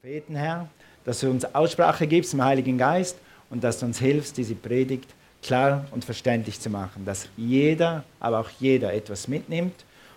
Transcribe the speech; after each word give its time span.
Propheten, 0.00 0.36
Herr, 0.36 0.68
dass 1.04 1.18
du 1.18 1.28
uns 1.28 1.44
Aussprache 1.56 2.06
gibst 2.06 2.32
im 2.32 2.44
Heiligen 2.44 2.78
Geist 2.78 3.18
und 3.50 3.64
dass 3.64 3.80
du 3.80 3.86
uns 3.86 3.98
hilfst, 3.98 4.36
diese 4.36 4.54
Predigt 4.54 5.08
klar 5.42 5.86
und 5.90 6.04
verständlich 6.04 6.60
zu 6.60 6.70
machen, 6.70 7.04
dass 7.04 7.28
jeder, 7.36 8.04
aber 8.20 8.38
auch 8.38 8.50
jeder 8.60 8.94
etwas 8.94 9.26
mitnimmt 9.26 9.74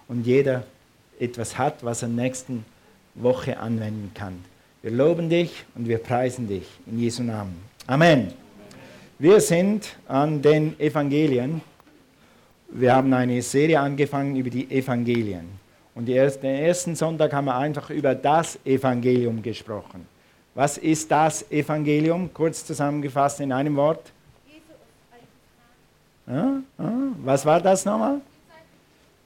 und 0.08 0.28
jeder 0.28 0.66
etwas 1.20 1.58
hat, 1.58 1.84
was 1.84 2.04
er 2.04 2.10
nächsten 2.10 2.64
Woche 3.16 3.58
anwenden 3.58 4.12
kann. 4.14 4.46
Wir 4.84 4.92
loben 4.92 5.32
dich 5.32 5.66
und 5.74 5.88
wir 5.88 5.98
preisen 5.98 6.48
dich 6.48 6.68
in 6.86 7.00
Jesu 7.00 7.24
Namen. 7.24 7.56
Amen. 7.88 8.34
Wir 9.18 9.42
sind 9.42 9.96
an 10.08 10.44
den 10.44 10.80
Evangelien. 10.80 11.60
Wir 12.70 12.94
haben 12.94 13.12
eine 13.14 13.42
Serie 13.42 13.80
angefangen 13.80 14.36
über 14.36 14.52
die 14.52 14.70
Evangelien. 14.70 15.61
Und 15.94 16.06
den 16.06 16.16
ersten 16.44 16.96
Sonntag 16.96 17.34
haben 17.34 17.46
wir 17.46 17.56
einfach 17.56 17.90
über 17.90 18.16
das 18.16 18.58
Evangelium 18.66 19.42
gesprochen. 19.42 20.08
Was 20.56 20.78
ist 20.78 21.10
das 21.12 21.50
Evangelium? 21.52 22.34
Kurz 22.34 22.66
zusammengefasst 22.66 23.40
in 23.40 23.52
einem 23.52 23.76
Wort. 23.76 24.12
Ja, 26.28 26.62
ja. 26.78 26.94
Was 27.24 27.46
war 27.46 27.62
das 27.62 27.84
nochmal? 27.84 28.22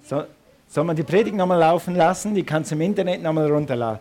So, 0.04 0.24
soll 0.68 0.84
man 0.84 0.96
die 0.96 1.04
Predigt 1.04 1.36
nochmal 1.36 1.60
laufen 1.60 1.96
lassen? 1.96 2.34
Die 2.34 2.44
kannst 2.44 2.72
du 2.72 2.76
im 2.76 2.82
Internet 2.82 3.22
nochmal 3.22 3.52
runterladen. 3.52 4.00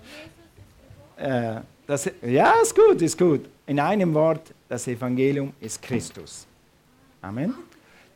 Äh, 1.16 1.56
das, 1.86 2.10
ja, 2.22 2.54
ist 2.62 2.74
gut, 2.74 3.00
ist 3.02 3.18
gut. 3.18 3.46
In 3.66 3.80
einem 3.80 4.12
Wort, 4.14 4.52
das 4.68 4.86
Evangelium 4.86 5.52
ist 5.60 5.80
Christus. 5.80 6.46
Amen. 7.22 7.54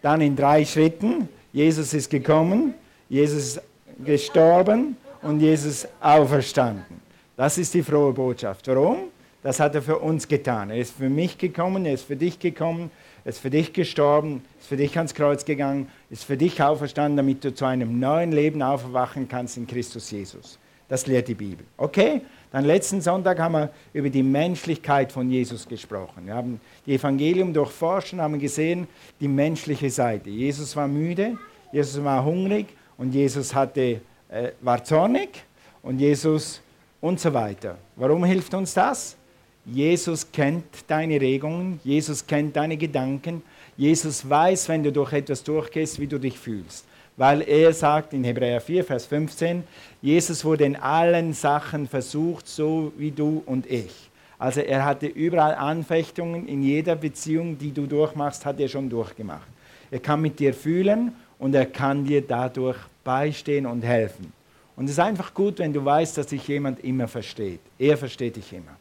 Dann 0.02 0.20
in 0.20 0.36
drei 0.36 0.64
Schritten. 0.64 1.28
Jesus 1.52 1.94
ist 1.94 2.10
gekommen, 2.10 2.74
Jesus 3.08 3.56
ist 3.56 3.62
gestorben 4.04 4.96
und 5.22 5.40
Jesus 5.40 5.86
auferstanden. 6.00 7.00
Das 7.36 7.58
ist 7.58 7.74
die 7.74 7.82
frohe 7.82 8.12
Botschaft. 8.12 8.66
Warum? 8.68 9.04
Das 9.42 9.60
hat 9.60 9.74
er 9.74 9.82
für 9.82 9.98
uns 9.98 10.26
getan. 10.26 10.70
Er 10.70 10.78
ist 10.78 10.96
für 10.96 11.08
mich 11.08 11.38
gekommen, 11.38 11.86
er 11.86 11.94
ist 11.94 12.02
für 12.02 12.16
dich 12.16 12.38
gekommen, 12.38 12.90
er 13.24 13.30
ist 13.30 13.38
für 13.38 13.50
dich 13.50 13.72
gestorben, 13.72 14.42
ist 14.58 14.68
für 14.68 14.76
dich 14.76 14.96
ans 14.96 15.14
Kreuz 15.14 15.44
gegangen, 15.44 15.88
ist 16.10 16.24
für 16.24 16.36
dich 16.36 16.60
auferstanden, 16.62 17.16
damit 17.16 17.44
du 17.44 17.54
zu 17.54 17.64
einem 17.64 18.00
neuen 18.00 18.32
Leben 18.32 18.62
aufwachen 18.62 19.28
kannst 19.28 19.56
in 19.56 19.66
Christus 19.66 20.10
Jesus. 20.10 20.58
Das 20.88 21.06
lehrt 21.06 21.28
die 21.28 21.34
Bibel. 21.34 21.66
Okay? 21.76 22.22
Dann 22.50 22.64
letzten 22.64 23.02
Sonntag 23.02 23.38
haben 23.38 23.52
wir 23.52 23.70
über 23.92 24.08
die 24.08 24.22
Menschlichkeit 24.22 25.12
von 25.12 25.30
Jesus 25.30 25.68
gesprochen. 25.68 26.24
Wir 26.24 26.34
haben 26.34 26.60
die 26.86 26.94
Evangelium 26.94 27.52
durchforscht 27.52 28.14
und 28.14 28.22
haben 28.22 28.38
gesehen, 28.38 28.88
die 29.20 29.28
menschliche 29.28 29.90
Seite. 29.90 30.30
Jesus 30.30 30.74
war 30.74 30.88
müde, 30.88 31.36
Jesus 31.72 32.02
war 32.02 32.24
hungrig, 32.24 32.66
und 32.98 33.14
Jesus 33.14 33.54
hatte, 33.54 34.00
äh, 34.28 34.50
war 34.60 34.84
zornig 34.84 35.42
und 35.82 35.98
Jesus 35.98 36.60
und 37.00 37.18
so 37.18 37.32
weiter. 37.32 37.78
Warum 37.96 38.24
hilft 38.24 38.52
uns 38.52 38.74
das? 38.74 39.16
Jesus 39.64 40.30
kennt 40.32 40.64
deine 40.86 41.20
Regungen, 41.20 41.80
Jesus 41.84 42.26
kennt 42.26 42.56
deine 42.56 42.76
Gedanken, 42.76 43.42
Jesus 43.76 44.28
weiß, 44.28 44.68
wenn 44.68 44.82
du 44.82 44.92
durch 44.92 45.12
etwas 45.12 45.44
durchgehst, 45.44 46.00
wie 46.00 46.06
du 46.06 46.18
dich 46.18 46.38
fühlst. 46.38 46.86
Weil 47.16 47.42
er 47.42 47.72
sagt 47.72 48.12
in 48.12 48.24
Hebräer 48.24 48.60
4, 48.60 48.84
Vers 48.84 49.06
15, 49.06 49.64
Jesus 50.00 50.44
wurde 50.44 50.64
in 50.64 50.76
allen 50.76 51.32
Sachen 51.32 51.86
versucht, 51.86 52.48
so 52.48 52.92
wie 52.96 53.10
du 53.10 53.42
und 53.44 53.70
ich. 53.70 54.10
Also 54.38 54.60
er 54.60 54.84
hatte 54.84 55.06
überall 55.06 55.54
Anfechtungen, 55.54 56.46
in 56.46 56.62
jeder 56.62 56.94
Beziehung, 56.94 57.58
die 57.58 57.72
du 57.72 57.86
durchmachst, 57.86 58.46
hat 58.46 58.60
er 58.60 58.68
schon 58.68 58.88
durchgemacht. 58.88 59.48
Er 59.90 59.98
kann 59.98 60.20
mit 60.20 60.38
dir 60.38 60.54
fühlen 60.54 61.12
und 61.38 61.54
er 61.54 61.66
kann 61.66 62.04
dir 62.04 62.22
dadurch 62.22 62.78
beistehen 63.04 63.66
und 63.66 63.82
helfen. 63.82 64.32
Und 64.76 64.84
es 64.84 64.92
ist 64.92 65.00
einfach 65.00 65.34
gut, 65.34 65.58
wenn 65.58 65.72
du 65.72 65.84
weißt, 65.84 66.18
dass 66.18 66.26
dich 66.26 66.46
jemand 66.46 66.84
immer 66.84 67.08
versteht. 67.08 67.60
Er 67.78 67.96
versteht 67.96 68.36
dich 68.36 68.52
immer. 68.52 68.76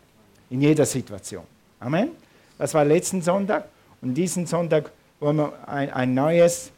In 0.49 0.61
jeder 0.61 0.85
Situation. 0.85 1.43
Amen. 1.79 2.09
Das 2.57 2.73
war 2.73 2.85
letzten 2.85 3.21
Sonntag. 3.21 3.67
Und 4.01 4.13
diesen 4.13 4.45
Sonntag 4.45 4.91
wollen 5.19 5.37
wir 5.37 5.53
ein, 5.67 5.91
ein, 5.91 6.13
neues, 6.13 6.71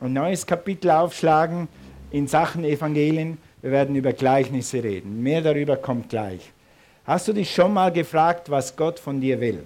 ein 0.00 0.12
neues 0.12 0.44
Kapitel 0.44 0.90
aufschlagen 0.90 1.68
in 2.10 2.26
Sachen 2.26 2.64
Evangelien. 2.64 3.38
Wir 3.62 3.70
werden 3.70 3.94
über 3.94 4.12
Gleichnisse 4.12 4.82
reden. 4.82 5.22
Mehr 5.22 5.40
darüber 5.40 5.76
kommt 5.76 6.08
gleich. 6.08 6.50
Hast 7.06 7.28
du 7.28 7.32
dich 7.32 7.54
schon 7.54 7.72
mal 7.72 7.92
gefragt, 7.92 8.50
was 8.50 8.74
Gott 8.74 8.98
von 8.98 9.20
dir 9.20 9.40
will? 9.40 9.64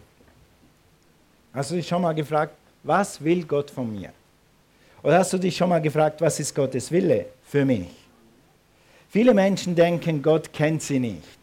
Hast 1.54 1.70
du 1.70 1.76
dich 1.76 1.88
schon 1.88 2.02
mal 2.02 2.14
gefragt, 2.14 2.54
was 2.82 3.22
will 3.22 3.44
Gott 3.44 3.70
von 3.70 3.92
mir? 3.92 4.12
Oder 5.02 5.18
hast 5.18 5.32
du 5.32 5.38
dich 5.38 5.56
schon 5.56 5.68
mal 5.68 5.80
gefragt, 5.80 6.20
was 6.20 6.40
ist 6.40 6.54
Gottes 6.54 6.90
Wille 6.90 7.26
für 7.44 7.64
mich? 7.64 7.88
Viele 9.10 9.32
Menschen 9.32 9.74
denken, 9.74 10.22
Gott 10.22 10.52
kennt 10.52 10.82
sie 10.82 10.98
nicht. 10.98 11.38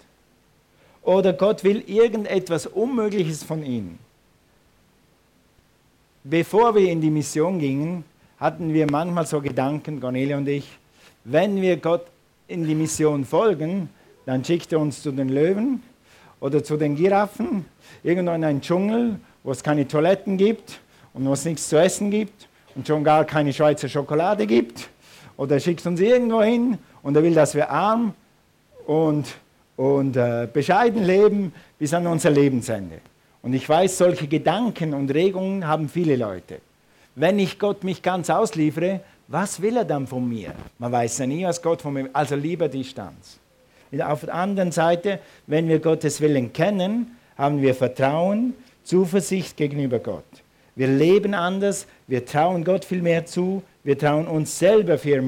Oder 1.02 1.34
Gott 1.34 1.64
will 1.64 1.84
irgendetwas 1.88 2.68
Unmögliches 2.68 3.44
von 3.44 3.64
ihnen. 3.64 3.98
Bevor 6.24 6.76
wir 6.76 6.92
in 6.92 7.02
die 7.02 7.10
Mission 7.10 7.60
gingen, 7.60 8.04
hatten 8.40 8.74
wir 8.74 8.90
manchmal 8.90 9.26
so 9.26 9.40
Gedanken, 9.40 10.00
Cornelia 10.00 10.38
und 10.38 10.48
ich, 10.48 10.68
wenn 11.24 11.62
wir 11.62 11.78
Gott 11.78 12.06
in 12.48 12.68
die 12.68 12.76
Mission 12.76 13.24
folgen, 13.24 13.90
dann 14.26 14.44
schickt 14.44 14.74
er 14.74 14.80
uns 14.80 15.02
zu 15.02 15.12
den 15.12 15.30
Löwen 15.30 15.82
oder 16.40 16.64
zu 16.64 16.78
den 16.78 16.96
Giraffen, 16.96 17.66
irgendwo 18.04 18.34
in 18.34 18.44
einen 18.44 18.62
Dschungel, 18.62 19.20
wo 19.44 19.52
es 19.52 19.64
keine 19.64 19.88
Toiletten 19.88 20.38
gibt 20.38 20.80
und 21.14 21.26
wo 21.26 21.34
es 21.34 21.46
nichts 21.46 21.70
zu 21.70 21.78
essen 21.78 22.12
gibt 22.12 22.48
und 22.76 22.88
schon 22.88 23.04
gar 23.04 23.26
keine 23.26 23.54
Schweizer 23.54 23.90
Schokolade 23.90 24.46
gibt. 24.46 24.90
Oder 25.38 25.56
er 25.56 25.60
schickt 25.60 25.86
uns 25.86 26.00
irgendwo 26.00 26.42
hin 26.42 26.78
und 27.02 27.16
er 27.16 27.24
will, 27.24 27.34
dass 27.34 27.56
wir 27.56 27.70
arm 27.70 28.14
und, 28.86 29.26
und 29.76 30.16
äh, 30.16 30.48
bescheiden 30.52 31.04
leben 31.04 31.54
bis 31.80 31.94
an 31.94 32.08
unser 32.08 32.30
Lebensende. 32.30 33.00
Und 33.42 33.54
ich 33.54 33.68
weiß, 33.68 33.98
solche 33.98 34.28
Gedanken 34.28 34.94
und 34.94 35.14
Regungen 35.14 35.68
haben 35.68 35.90
viele 35.90 36.16
Leute. 36.16 36.60
Wenn 37.16 37.40
ich 37.40 37.60
Gott 37.60 37.84
mich 37.84 38.02
ganz 38.02 38.30
ausliefere, 38.30 39.02
was 39.28 39.62
will 39.62 39.78
er 39.78 39.86
dann 39.86 40.08
von 40.08 40.28
mir? 40.28 40.54
Man 40.80 40.92
weiß 40.92 41.20
ja 41.20 41.28
nie, 41.28 41.46
was 41.46 41.62
Gott 41.62 41.82
von 41.82 41.94
mir 41.94 42.04
will. 42.06 42.12
Also 42.14 42.36
lieber 42.36 42.68
Distanz. 42.68 43.40
Auf 44.04 44.22
der 44.22 44.34
anderen 44.34 44.72
Seite, 44.72 45.20
wenn 45.48 45.68
wir 45.68 45.80
Gottes 45.80 46.20
Willen 46.22 46.52
kennen, 46.52 47.18
haben 47.38 47.62
wir 47.62 47.76
Vertrauen, 47.76 48.54
Zuversicht 48.84 49.58
gegenüber 49.58 50.00
Gott. 50.00 50.24
Wir 50.76 50.88
leben 50.88 51.34
anders, 51.34 51.88
wir 52.08 52.26
trauen 52.26 52.64
Gott 52.64 52.86
viel 52.86 53.02
mehr 53.02 53.26
zu, 53.26 53.64
wir 53.84 53.98
trauen 53.98 54.28
uns 54.28 54.58
selber 54.58 54.98
viel, 54.98 55.22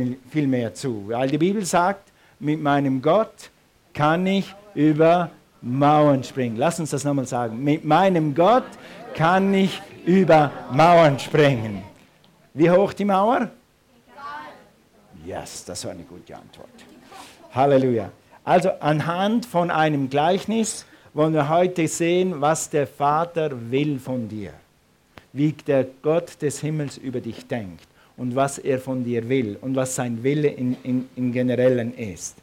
mehr 0.47 0.73
zu. 0.73 1.07
Weil 1.07 1.29
die 1.29 1.37
Bibel 1.37 1.65
sagt, 1.65 2.11
mit 2.39 2.61
meinem 2.61 3.01
Gott 3.01 3.49
kann 3.93 4.25
ich 4.27 4.53
über 4.75 5.31
Mauern 5.61 6.23
springen. 6.23 6.57
Lass 6.57 6.79
uns 6.79 6.91
das 6.91 7.03
nochmal 7.03 7.25
sagen. 7.25 7.63
Mit 7.63 7.83
meinem 7.83 8.35
Gott 8.35 8.65
kann 9.15 9.53
ich 9.53 9.81
über 10.05 10.51
Mauern 10.71 11.17
springen. 11.17 11.81
Wie 12.53 12.69
hoch 12.69 12.93
die 12.93 13.05
Mauer? 13.05 13.49
Yes, 15.25 15.65
das 15.65 15.83
war 15.83 15.91
eine 15.91 16.03
gute 16.03 16.35
Antwort. 16.35 16.69
Halleluja. 17.53 18.11
Also 18.43 18.69
anhand 18.79 19.45
von 19.45 19.71
einem 19.71 20.09
Gleichnis 20.09 20.85
wollen 21.13 21.33
wir 21.33 21.49
heute 21.49 21.87
sehen, 21.87 22.39
was 22.39 22.69
der 22.69 22.87
Vater 22.87 23.71
will 23.71 23.99
von 23.99 24.29
dir 24.29 24.53
wie 25.33 25.51
der 25.51 25.85
Gott 26.01 26.41
des 26.41 26.61
Himmels 26.61 26.97
über 26.97 27.21
dich 27.21 27.47
denkt 27.47 27.87
und 28.17 28.35
was 28.35 28.57
er 28.57 28.79
von 28.79 29.03
dir 29.03 29.29
will 29.29 29.57
und 29.61 29.75
was 29.75 29.95
sein 29.95 30.23
Wille 30.23 30.49
in, 30.49 30.75
in, 30.83 31.09
im 31.15 31.31
Generellen 31.31 31.95
ist. 31.95 32.37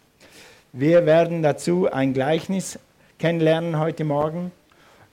Wir 0.73 1.07
werden 1.07 1.43
dazu 1.43 1.91
ein 1.93 2.13
Gleichnis 2.13 2.79
kennenlernen 3.19 3.79
heute 3.79 4.05
Morgen. 4.05 4.53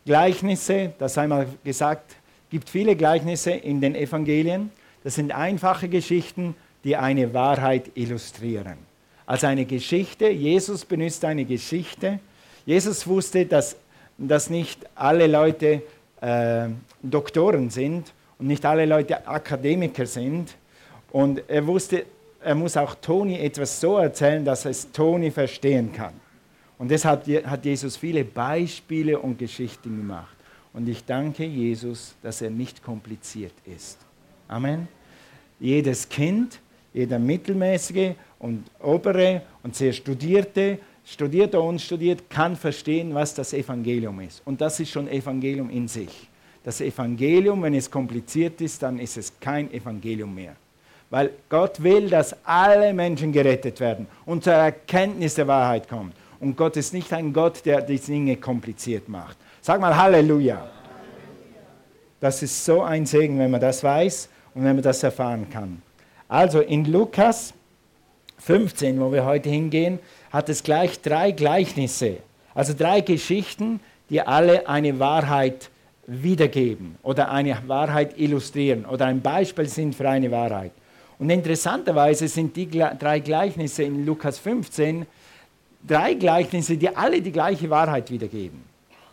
Gleichnisse, 0.05 0.93
das 0.97 1.17
einmal 1.17 1.47
gesagt, 1.63 2.15
gibt 2.49 2.69
viele 2.69 2.95
Gleichnisse 2.95 3.51
in 3.51 3.81
den 3.81 3.95
Evangelien. 3.95 4.71
Das 5.03 5.15
sind 5.15 5.31
einfache 5.31 5.87
Geschichten, 5.87 6.55
die 6.83 6.95
eine 6.95 7.33
Wahrheit 7.33 7.91
illustrieren. 7.95 8.77
Also 9.25 9.47
eine 9.47 9.65
Geschichte, 9.65 10.29
Jesus 10.29 10.83
benutzt 10.83 11.23
eine 11.25 11.45
Geschichte. 11.45 12.19
Jesus 12.65 13.07
wusste, 13.07 13.45
dass, 13.45 13.77
dass 14.17 14.49
nicht 14.49 14.79
alle 14.95 15.27
Leute 15.27 15.83
äh, 16.21 16.67
Doktoren 17.01 17.69
sind 17.69 18.13
und 18.39 18.47
nicht 18.47 18.65
alle 18.65 18.85
Leute 18.85 19.27
Akademiker 19.27 20.05
sind. 20.05 20.55
Und 21.11 21.43
er 21.49 21.65
wusste, 21.67 22.05
er 22.43 22.55
muss 22.55 22.77
auch 22.77 22.95
Toni 22.95 23.39
etwas 23.39 23.79
so 23.79 23.97
erzählen, 23.97 24.43
dass 24.43 24.65
es 24.65 24.91
Toni 24.91 25.29
verstehen 25.29 25.91
kann. 25.91 26.13
Und 26.77 26.89
deshalb 26.89 27.27
hat 27.45 27.65
Jesus 27.65 27.97
viele 27.97 28.23
Beispiele 28.23 29.19
und 29.19 29.37
Geschichten 29.37 29.97
gemacht. 29.97 30.35
Und 30.73 30.87
ich 30.87 31.05
danke 31.05 31.45
Jesus, 31.45 32.15
dass 32.23 32.41
er 32.41 32.49
nicht 32.49 32.81
kompliziert 32.81 33.53
ist. 33.65 33.99
Amen. 34.47 34.87
Jedes 35.59 36.07
Kind, 36.09 36.59
jeder 36.93 37.19
mittelmäßige 37.19 38.13
und 38.39 38.63
obere 38.79 39.43
und 39.63 39.75
sehr 39.75 39.93
studierte, 39.93 40.79
studiert 41.11 41.53
oder 41.55 41.63
unstudiert, 41.63 42.29
kann 42.29 42.55
verstehen, 42.55 43.13
was 43.13 43.33
das 43.33 43.53
Evangelium 43.53 44.19
ist. 44.21 44.41
Und 44.45 44.61
das 44.61 44.79
ist 44.79 44.91
schon 44.91 45.07
Evangelium 45.07 45.69
in 45.69 45.87
sich. 45.87 46.29
Das 46.63 46.79
Evangelium, 46.79 47.63
wenn 47.63 47.73
es 47.73 47.89
kompliziert 47.89 48.61
ist, 48.61 48.83
dann 48.83 48.99
ist 48.99 49.17
es 49.17 49.33
kein 49.39 49.71
Evangelium 49.73 50.33
mehr. 50.33 50.55
Weil 51.09 51.31
Gott 51.49 51.81
will, 51.83 52.09
dass 52.09 52.35
alle 52.45 52.93
Menschen 52.93 53.31
gerettet 53.31 53.79
werden 53.79 54.07
und 54.25 54.43
zur 54.43 54.53
Erkenntnis 54.53 55.35
der 55.35 55.47
Wahrheit 55.47 55.89
kommen. 55.89 56.13
Und 56.39 56.55
Gott 56.55 56.77
ist 56.77 56.93
nicht 56.93 57.11
ein 57.13 57.33
Gott, 57.33 57.65
der 57.65 57.81
die 57.81 57.99
Dinge 57.99 58.37
kompliziert 58.37 59.09
macht. 59.09 59.37
Sag 59.61 59.81
mal 59.81 59.95
Halleluja. 59.95 60.69
Das 62.19 62.41
ist 62.41 62.63
so 62.63 62.83
ein 62.83 63.05
Segen, 63.05 63.37
wenn 63.39 63.51
man 63.51 63.59
das 63.59 63.83
weiß 63.83 64.29
und 64.53 64.63
wenn 64.63 64.75
man 64.75 64.83
das 64.83 65.03
erfahren 65.03 65.49
kann. 65.49 65.81
Also 66.27 66.61
in 66.61 66.85
Lukas 66.85 67.53
15, 68.37 68.99
wo 68.99 69.11
wir 69.11 69.25
heute 69.25 69.49
hingehen, 69.49 69.99
hat 70.31 70.49
es 70.49 70.63
gleich 70.63 71.01
drei 71.01 71.31
Gleichnisse, 71.31 72.17
also 72.53 72.73
drei 72.73 73.01
Geschichten, 73.01 73.79
die 74.09 74.21
alle 74.21 74.67
eine 74.67 74.99
Wahrheit 74.99 75.69
wiedergeben 76.07 76.95
oder 77.03 77.31
eine 77.31 77.57
Wahrheit 77.67 78.17
illustrieren 78.17 78.85
oder 78.85 79.05
ein 79.05 79.21
Beispiel 79.21 79.67
sind 79.67 79.95
für 79.95 80.09
eine 80.09 80.31
Wahrheit. 80.31 80.71
Und 81.19 81.29
interessanterweise 81.29 82.27
sind 82.27 82.55
die 82.55 82.67
drei 82.67 83.19
Gleichnisse 83.19 83.83
in 83.83 84.05
Lukas 84.05 84.39
15 84.39 85.05
drei 85.87 86.13
Gleichnisse, 86.13 86.77
die 86.77 86.95
alle 86.95 87.21
die 87.21 87.31
gleiche 87.31 87.69
Wahrheit 87.69 88.09
wiedergeben. 88.11 88.63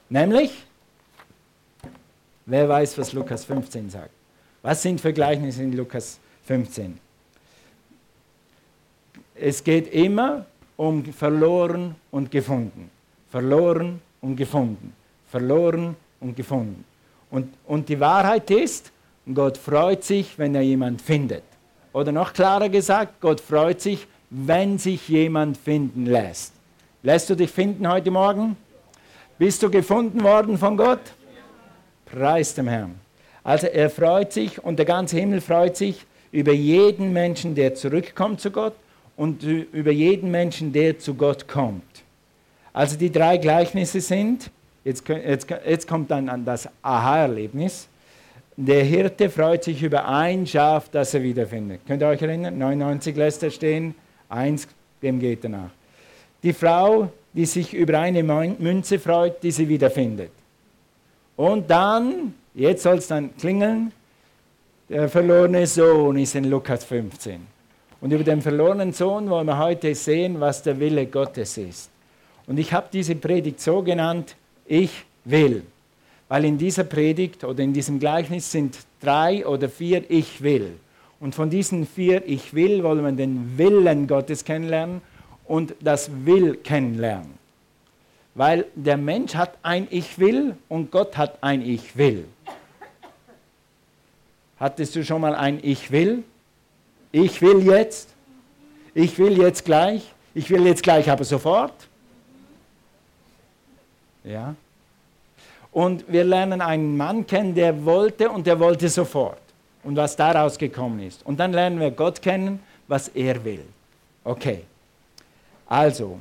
Nämlich, 0.08 0.50
wer 2.46 2.68
weiß, 2.68 2.98
was 2.98 3.12
Lukas 3.12 3.44
15 3.44 3.90
sagt? 3.90 4.10
Was 4.62 4.82
sind 4.82 5.00
für 5.00 5.12
Gleichnisse 5.12 5.62
in 5.62 5.72
Lukas 5.72 6.18
15? 6.46 6.98
Es 9.34 9.62
geht 9.62 9.92
immer 9.92 10.46
um 10.78 11.04
verloren 11.12 11.96
und 12.12 12.30
gefunden. 12.30 12.88
Verloren 13.30 14.00
und 14.22 14.36
gefunden. 14.36 14.94
Verloren 15.28 15.96
und 16.20 16.36
gefunden. 16.36 16.84
Und, 17.30 17.52
und 17.66 17.88
die 17.88 18.00
Wahrheit 18.00 18.50
ist, 18.50 18.92
Gott 19.34 19.58
freut 19.58 20.04
sich, 20.04 20.38
wenn 20.38 20.54
er 20.54 20.62
jemand 20.62 21.02
findet. 21.02 21.42
Oder 21.92 22.12
noch 22.12 22.32
klarer 22.32 22.68
gesagt, 22.68 23.20
Gott 23.20 23.40
freut 23.40 23.80
sich, 23.80 24.06
wenn 24.30 24.78
sich 24.78 25.08
jemand 25.08 25.56
finden 25.56 26.06
lässt. 26.06 26.52
Lässt 27.02 27.28
du 27.28 27.34
dich 27.34 27.50
finden 27.50 27.86
heute 27.90 28.10
Morgen? 28.10 28.56
Bist 29.36 29.62
du 29.62 29.70
gefunden 29.70 30.22
worden 30.22 30.56
von 30.56 30.76
Gott? 30.76 31.00
Preis 32.06 32.54
dem 32.54 32.68
Herrn. 32.68 32.94
Also 33.42 33.66
er 33.66 33.90
freut 33.90 34.32
sich 34.32 34.62
und 34.62 34.78
der 34.78 34.86
ganze 34.86 35.18
Himmel 35.18 35.40
freut 35.40 35.76
sich 35.76 36.06
über 36.30 36.52
jeden 36.52 37.12
Menschen, 37.12 37.54
der 37.54 37.74
zurückkommt 37.74 38.40
zu 38.40 38.50
Gott 38.50 38.74
und 39.18 39.42
über 39.42 39.90
jeden 39.90 40.30
Menschen, 40.30 40.72
der 40.72 40.98
zu 40.98 41.12
Gott 41.12 41.48
kommt. 41.48 41.82
Also 42.72 42.96
die 42.96 43.10
drei 43.10 43.36
Gleichnisse 43.36 44.00
sind, 44.00 44.48
jetzt, 44.84 45.06
jetzt, 45.08 45.48
jetzt 45.66 45.88
kommt 45.88 46.10
dann 46.12 46.44
das 46.44 46.68
Aha-Erlebnis, 46.82 47.88
der 48.56 48.84
Hirte 48.84 49.28
freut 49.28 49.64
sich 49.64 49.82
über 49.82 50.08
ein 50.08 50.46
Schaf, 50.46 50.88
das 50.90 51.14
er 51.14 51.22
wiederfindet. 51.24 51.80
Könnt 51.86 52.00
ihr 52.00 52.08
euch 52.08 52.22
erinnern? 52.22 52.58
99 52.58 53.16
lässt 53.16 53.42
er 53.42 53.50
stehen, 53.50 53.94
eins, 54.28 54.68
dem 55.02 55.18
geht 55.18 55.42
er 55.44 55.50
nach. 55.50 55.70
Die 56.44 56.52
Frau, 56.52 57.10
die 57.32 57.46
sich 57.46 57.74
über 57.74 57.98
eine 57.98 58.22
Münze 58.22 59.00
freut, 59.00 59.42
die 59.42 59.50
sie 59.50 59.68
wiederfindet. 59.68 60.30
Und 61.36 61.68
dann, 61.68 62.34
jetzt 62.54 62.84
soll 62.84 62.98
es 62.98 63.08
dann 63.08 63.36
klingeln, 63.36 63.90
der 64.88 65.08
verlorene 65.08 65.66
Sohn 65.66 66.18
ist 66.18 66.36
in 66.36 66.44
Lukas 66.44 66.84
15. 66.84 67.57
Und 68.00 68.12
über 68.12 68.24
den 68.24 68.42
verlorenen 68.42 68.92
Sohn 68.92 69.28
wollen 69.28 69.46
wir 69.46 69.58
heute 69.58 69.94
sehen, 69.94 70.40
was 70.40 70.62
der 70.62 70.78
Wille 70.78 71.06
Gottes 71.06 71.58
ist. 71.58 71.90
Und 72.46 72.58
ich 72.58 72.72
habe 72.72 72.88
diese 72.92 73.16
Predigt 73.16 73.60
so 73.60 73.82
genannt, 73.82 74.36
ich 74.66 75.04
will 75.24 75.64
weil 76.28 76.44
in 76.44 76.58
dieser 76.58 76.84
Predigt 76.84 77.42
oder 77.44 77.62
in 77.62 77.72
diesem 77.72 77.98
Gleichnis 77.98 78.52
sind 78.52 78.78
drei 79.00 79.46
oder 79.46 79.68
vier 79.68 80.08
Ich 80.10 80.42
will. 80.42 80.78
Und 81.20 81.34
von 81.34 81.50
diesen 81.50 81.86
vier 81.86 82.26
Ich 82.26 82.54
will 82.54 82.82
wollen 82.84 83.04
wir 83.04 83.12
den 83.12 83.58
Willen 83.58 84.06
Gottes 84.06 84.44
kennenlernen 84.44 85.00
und 85.46 85.74
das 85.80 86.10
Will 86.24 86.56
kennenlernen. 86.56 87.38
Weil 88.34 88.66
der 88.74 88.98
Mensch 88.98 89.34
hat 89.34 89.58
ein 89.62 89.88
Ich 89.90 90.18
will 90.18 90.54
und 90.68 90.90
Gott 90.90 91.16
hat 91.16 91.42
ein 91.42 91.62
Ich 91.62 91.96
will. 91.96 92.26
Hattest 94.60 94.94
du 94.94 95.04
schon 95.04 95.22
mal 95.22 95.34
ein 95.34 95.58
Ich 95.62 95.90
will? 95.90 96.22
Ich 97.12 97.40
will 97.40 97.64
jetzt. 97.64 98.08
Ich 98.94 99.18
will 99.18 99.38
jetzt 99.38 99.64
gleich. 99.64 100.12
Ich 100.34 100.50
will 100.50 100.66
jetzt 100.66 100.82
gleich, 100.82 101.10
aber 101.10 101.24
sofort. 101.24 101.72
Ja. 104.24 104.54
Und 105.72 106.04
wir 106.08 106.24
lernen 106.24 106.60
einen 106.60 106.96
Mann 106.96 107.26
kennen, 107.26 107.54
der 107.54 107.84
wollte 107.84 108.30
und 108.30 108.46
der 108.46 108.58
wollte 108.58 108.88
sofort. 108.88 109.40
Und 109.84 109.96
was 109.96 110.16
daraus 110.16 110.58
gekommen 110.58 111.00
ist. 111.00 111.24
Und 111.24 111.38
dann 111.38 111.52
lernen 111.52 111.80
wir 111.80 111.90
Gott 111.90 112.20
kennen, 112.20 112.60
was 112.88 113.08
er 113.08 113.44
will. 113.44 113.64
Okay. 114.24 114.64
Also, 115.66 116.18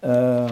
äh, 0.00 0.48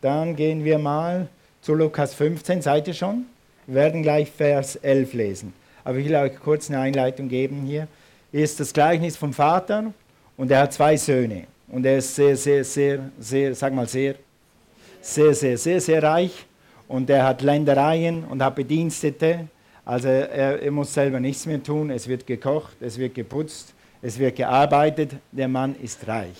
dann 0.00 0.36
gehen 0.36 0.64
wir 0.64 0.78
mal 0.78 1.28
zu 1.60 1.74
Lukas 1.74 2.14
15. 2.14 2.62
Seid 2.62 2.86
ihr 2.88 2.94
schon? 2.94 3.26
Wir 3.66 3.74
werden 3.76 4.02
gleich 4.02 4.30
Vers 4.30 4.76
11 4.76 5.12
lesen. 5.14 5.52
Aber 5.82 5.98
ich 5.98 6.08
will 6.08 6.14
euch 6.14 6.38
kurz 6.38 6.70
eine 6.70 6.80
Einleitung 6.80 7.28
geben 7.28 7.62
hier. 7.66 7.88
Ist 8.36 8.60
das 8.60 8.70
Gleichnis 8.70 9.16
vom 9.16 9.32
Vater 9.32 9.94
und 10.36 10.50
er 10.50 10.58
hat 10.58 10.74
zwei 10.74 10.94
Söhne. 10.98 11.44
Und 11.68 11.86
er 11.86 11.96
ist 11.96 12.14
sehr, 12.14 12.36
sehr, 12.36 12.62
sehr, 12.64 12.98
sehr, 13.18 13.54
sag 13.54 13.72
mal 13.72 13.88
sehr, 13.88 14.16
sehr, 15.00 15.32
sehr, 15.32 15.56
sehr, 15.56 15.80
sehr 15.80 16.02
reich 16.02 16.44
und 16.86 17.08
er 17.08 17.24
hat 17.24 17.40
Ländereien 17.40 18.24
und 18.24 18.42
hat 18.42 18.54
Bedienstete. 18.54 19.48
Also 19.86 20.08
er, 20.08 20.60
er, 20.60 20.70
muss 20.70 20.92
selber 20.92 21.18
nichts 21.18 21.46
mehr 21.46 21.62
tun. 21.62 21.88
Es 21.88 22.08
wird 22.08 22.26
gekocht, 22.26 22.76
es 22.80 22.98
wird 22.98 23.14
geputzt, 23.14 23.72
es 24.02 24.18
wird 24.18 24.36
gearbeitet. 24.36 25.12
Der 25.32 25.48
Mann 25.48 25.74
ist 25.82 26.06
reich. 26.06 26.36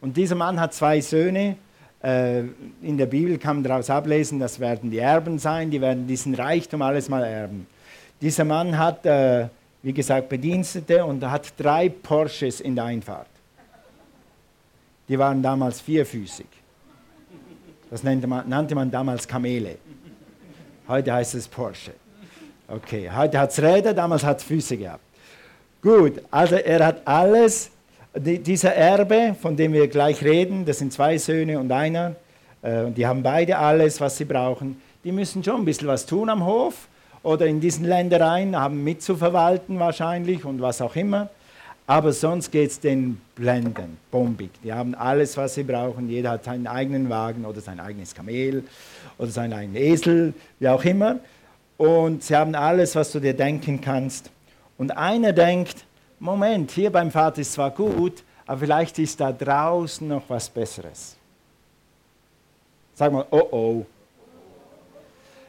Und 0.00 0.16
dieser 0.16 0.36
Mann 0.36 0.60
hat 0.60 0.72
zwei 0.74 1.00
Söhne. 1.00 1.56
Äh, 2.04 2.42
in 2.82 2.96
der 2.96 3.06
Bibel 3.06 3.36
kann 3.38 3.56
man 3.56 3.64
daraus 3.64 3.90
ablesen, 3.90 4.38
das 4.38 4.60
werden 4.60 4.92
die 4.92 4.98
Erben 4.98 5.40
sein, 5.40 5.72
die 5.72 5.80
werden 5.80 6.06
diesen 6.06 6.36
Reichtum 6.36 6.82
alles 6.82 7.08
mal 7.08 7.24
erben. 7.24 7.66
Dieser 8.20 8.44
Mann 8.44 8.78
hat, 8.78 9.04
äh, 9.06 9.48
wie 9.82 9.92
gesagt, 9.92 10.28
Bedienstete 10.28 11.04
und 11.04 11.24
hat 11.24 11.52
drei 11.56 11.88
Porsches 11.88 12.60
in 12.60 12.74
der 12.74 12.84
Einfahrt. 12.84 13.26
Die 15.08 15.18
waren 15.18 15.42
damals 15.42 15.80
vierfüßig. 15.80 16.46
Das 17.90 18.02
nannte 18.02 18.26
man, 18.26 18.48
nannte 18.48 18.74
man 18.74 18.90
damals 18.90 19.26
Kamele. 19.26 19.76
Heute 20.88 21.12
heißt 21.12 21.34
es 21.34 21.48
Porsche. 21.48 21.92
Okay, 22.68 23.10
heute 23.14 23.38
hat 23.38 23.50
es 23.50 23.60
Räder, 23.60 23.92
damals 23.92 24.24
hat 24.24 24.38
es 24.38 24.44
Füße 24.44 24.76
gehabt. 24.76 25.02
Gut, 25.82 26.22
also 26.30 26.54
er 26.54 26.86
hat 26.86 27.06
alles, 27.06 27.70
die, 28.14 28.38
dieser 28.38 28.74
Erbe, 28.74 29.36
von 29.40 29.56
dem 29.56 29.72
wir 29.72 29.88
gleich 29.88 30.22
reden, 30.24 30.64
das 30.64 30.78
sind 30.78 30.92
zwei 30.92 31.18
Söhne 31.18 31.58
und 31.58 31.70
einer, 31.72 32.14
äh, 32.62 32.90
die 32.90 33.06
haben 33.06 33.22
beide 33.22 33.58
alles, 33.58 34.00
was 34.00 34.16
sie 34.16 34.24
brauchen. 34.24 34.80
Die 35.04 35.12
müssen 35.12 35.42
schon 35.42 35.56
ein 35.56 35.64
bisschen 35.64 35.88
was 35.88 36.06
tun 36.06 36.28
am 36.28 36.44
Hof 36.46 36.88
oder 37.22 37.46
in 37.46 37.60
diesen 37.60 37.84
Ländereien, 37.84 38.56
haben 38.56 38.82
mitzuverwalten 38.82 39.78
wahrscheinlich 39.78 40.44
und 40.44 40.60
was 40.60 40.80
auch 40.80 40.96
immer. 40.96 41.28
Aber 41.86 42.12
sonst 42.12 42.50
geht 42.50 42.70
es 42.70 42.80
den 42.80 43.20
blenden, 43.34 43.98
bombig. 44.10 44.50
Die 44.62 44.72
haben 44.72 44.94
alles, 44.94 45.36
was 45.36 45.54
sie 45.54 45.64
brauchen. 45.64 46.08
Jeder 46.08 46.30
hat 46.30 46.44
seinen 46.44 46.66
eigenen 46.66 47.10
Wagen 47.10 47.44
oder 47.44 47.60
sein 47.60 47.80
eigenes 47.80 48.14
Kamel 48.14 48.64
oder 49.18 49.30
seinen 49.30 49.52
eigenen 49.52 49.82
Esel, 49.82 50.32
wie 50.58 50.68
auch 50.68 50.84
immer. 50.84 51.18
Und 51.76 52.22
sie 52.22 52.36
haben 52.36 52.54
alles, 52.54 52.94
was 52.94 53.10
du 53.10 53.18
dir 53.18 53.34
denken 53.34 53.80
kannst. 53.80 54.30
Und 54.78 54.96
einer 54.96 55.32
denkt, 55.32 55.84
Moment, 56.20 56.70
hier 56.70 56.90
beim 56.90 57.10
Vater 57.10 57.40
ist 57.40 57.52
zwar 57.52 57.72
gut, 57.72 58.22
aber 58.46 58.60
vielleicht 58.60 58.98
ist 58.98 59.20
da 59.20 59.32
draußen 59.32 60.06
noch 60.06 60.22
was 60.28 60.48
Besseres. 60.48 61.16
Sag 62.94 63.12
mal, 63.12 63.26
oh 63.30 63.48
oh, 63.50 63.86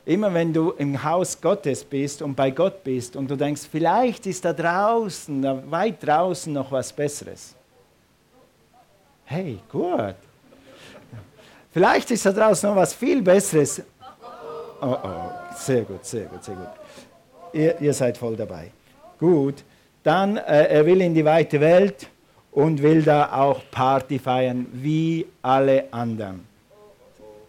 immer 0.06 0.34
wenn 0.34 0.52
du 0.52 0.72
im 0.72 1.02
Haus 1.04 1.40
Gottes 1.40 1.84
bist 1.84 2.22
und 2.22 2.36
bei 2.36 2.52
Gott 2.52 2.84
bist 2.84 3.16
und 3.16 3.30
du 3.30 3.36
denkst, 3.36 3.62
vielleicht 3.72 4.26
ist 4.26 4.44
da 4.44 4.54
draußen, 4.54 5.72
weit 5.72 6.06
draußen 6.06 6.52
noch 6.52 6.72
was 6.72 6.92
Besseres. 6.92 7.56
Hey, 9.26 9.60
gut. 9.72 10.16
Vielleicht 11.72 12.12
ist 12.12 12.26
da 12.26 12.32
draußen 12.32 12.70
noch 12.70 12.76
was 12.76 12.94
viel 12.94 13.22
Besseres. 13.22 13.82
Oh, 14.82 14.98
oh, 15.04 15.32
sehr 15.56 15.84
gut, 15.84 16.06
sehr 16.06 16.26
gut, 16.26 16.44
sehr 16.44 16.56
gut. 16.56 16.68
Ihr, 17.54 17.80
ihr 17.80 17.94
seid 17.94 18.18
voll 18.18 18.36
dabei. 18.36 18.72
Gut, 19.18 19.64
dann, 20.04 20.38
äh, 20.38 20.66
er 20.66 20.86
will 20.86 21.02
in 21.02 21.14
die 21.14 21.24
weite 21.24 21.60
Welt 21.62 22.08
und 22.52 22.82
will 22.82 23.02
da 23.02 23.32
auch 23.32 23.62
Party 23.72 24.20
feiern, 24.20 24.68
wie 24.74 25.26
alle 25.42 25.86
anderen. 25.92 26.46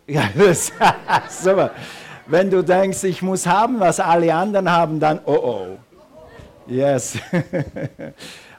Ja, 0.07 0.29
das, 0.39 0.73
super. 1.29 1.73
Wenn 2.27 2.51
du 2.51 2.63
denkst, 2.63 3.05
ich 3.05 3.21
muss 3.21 3.47
haben, 3.47 3.81
was 3.81 4.01
alle 4.01 4.35
anderen 4.35 4.71
haben, 4.71 4.99
dann 4.99 5.21
oh 5.27 5.33
oh. 5.35 5.67
Yes. 6.67 7.19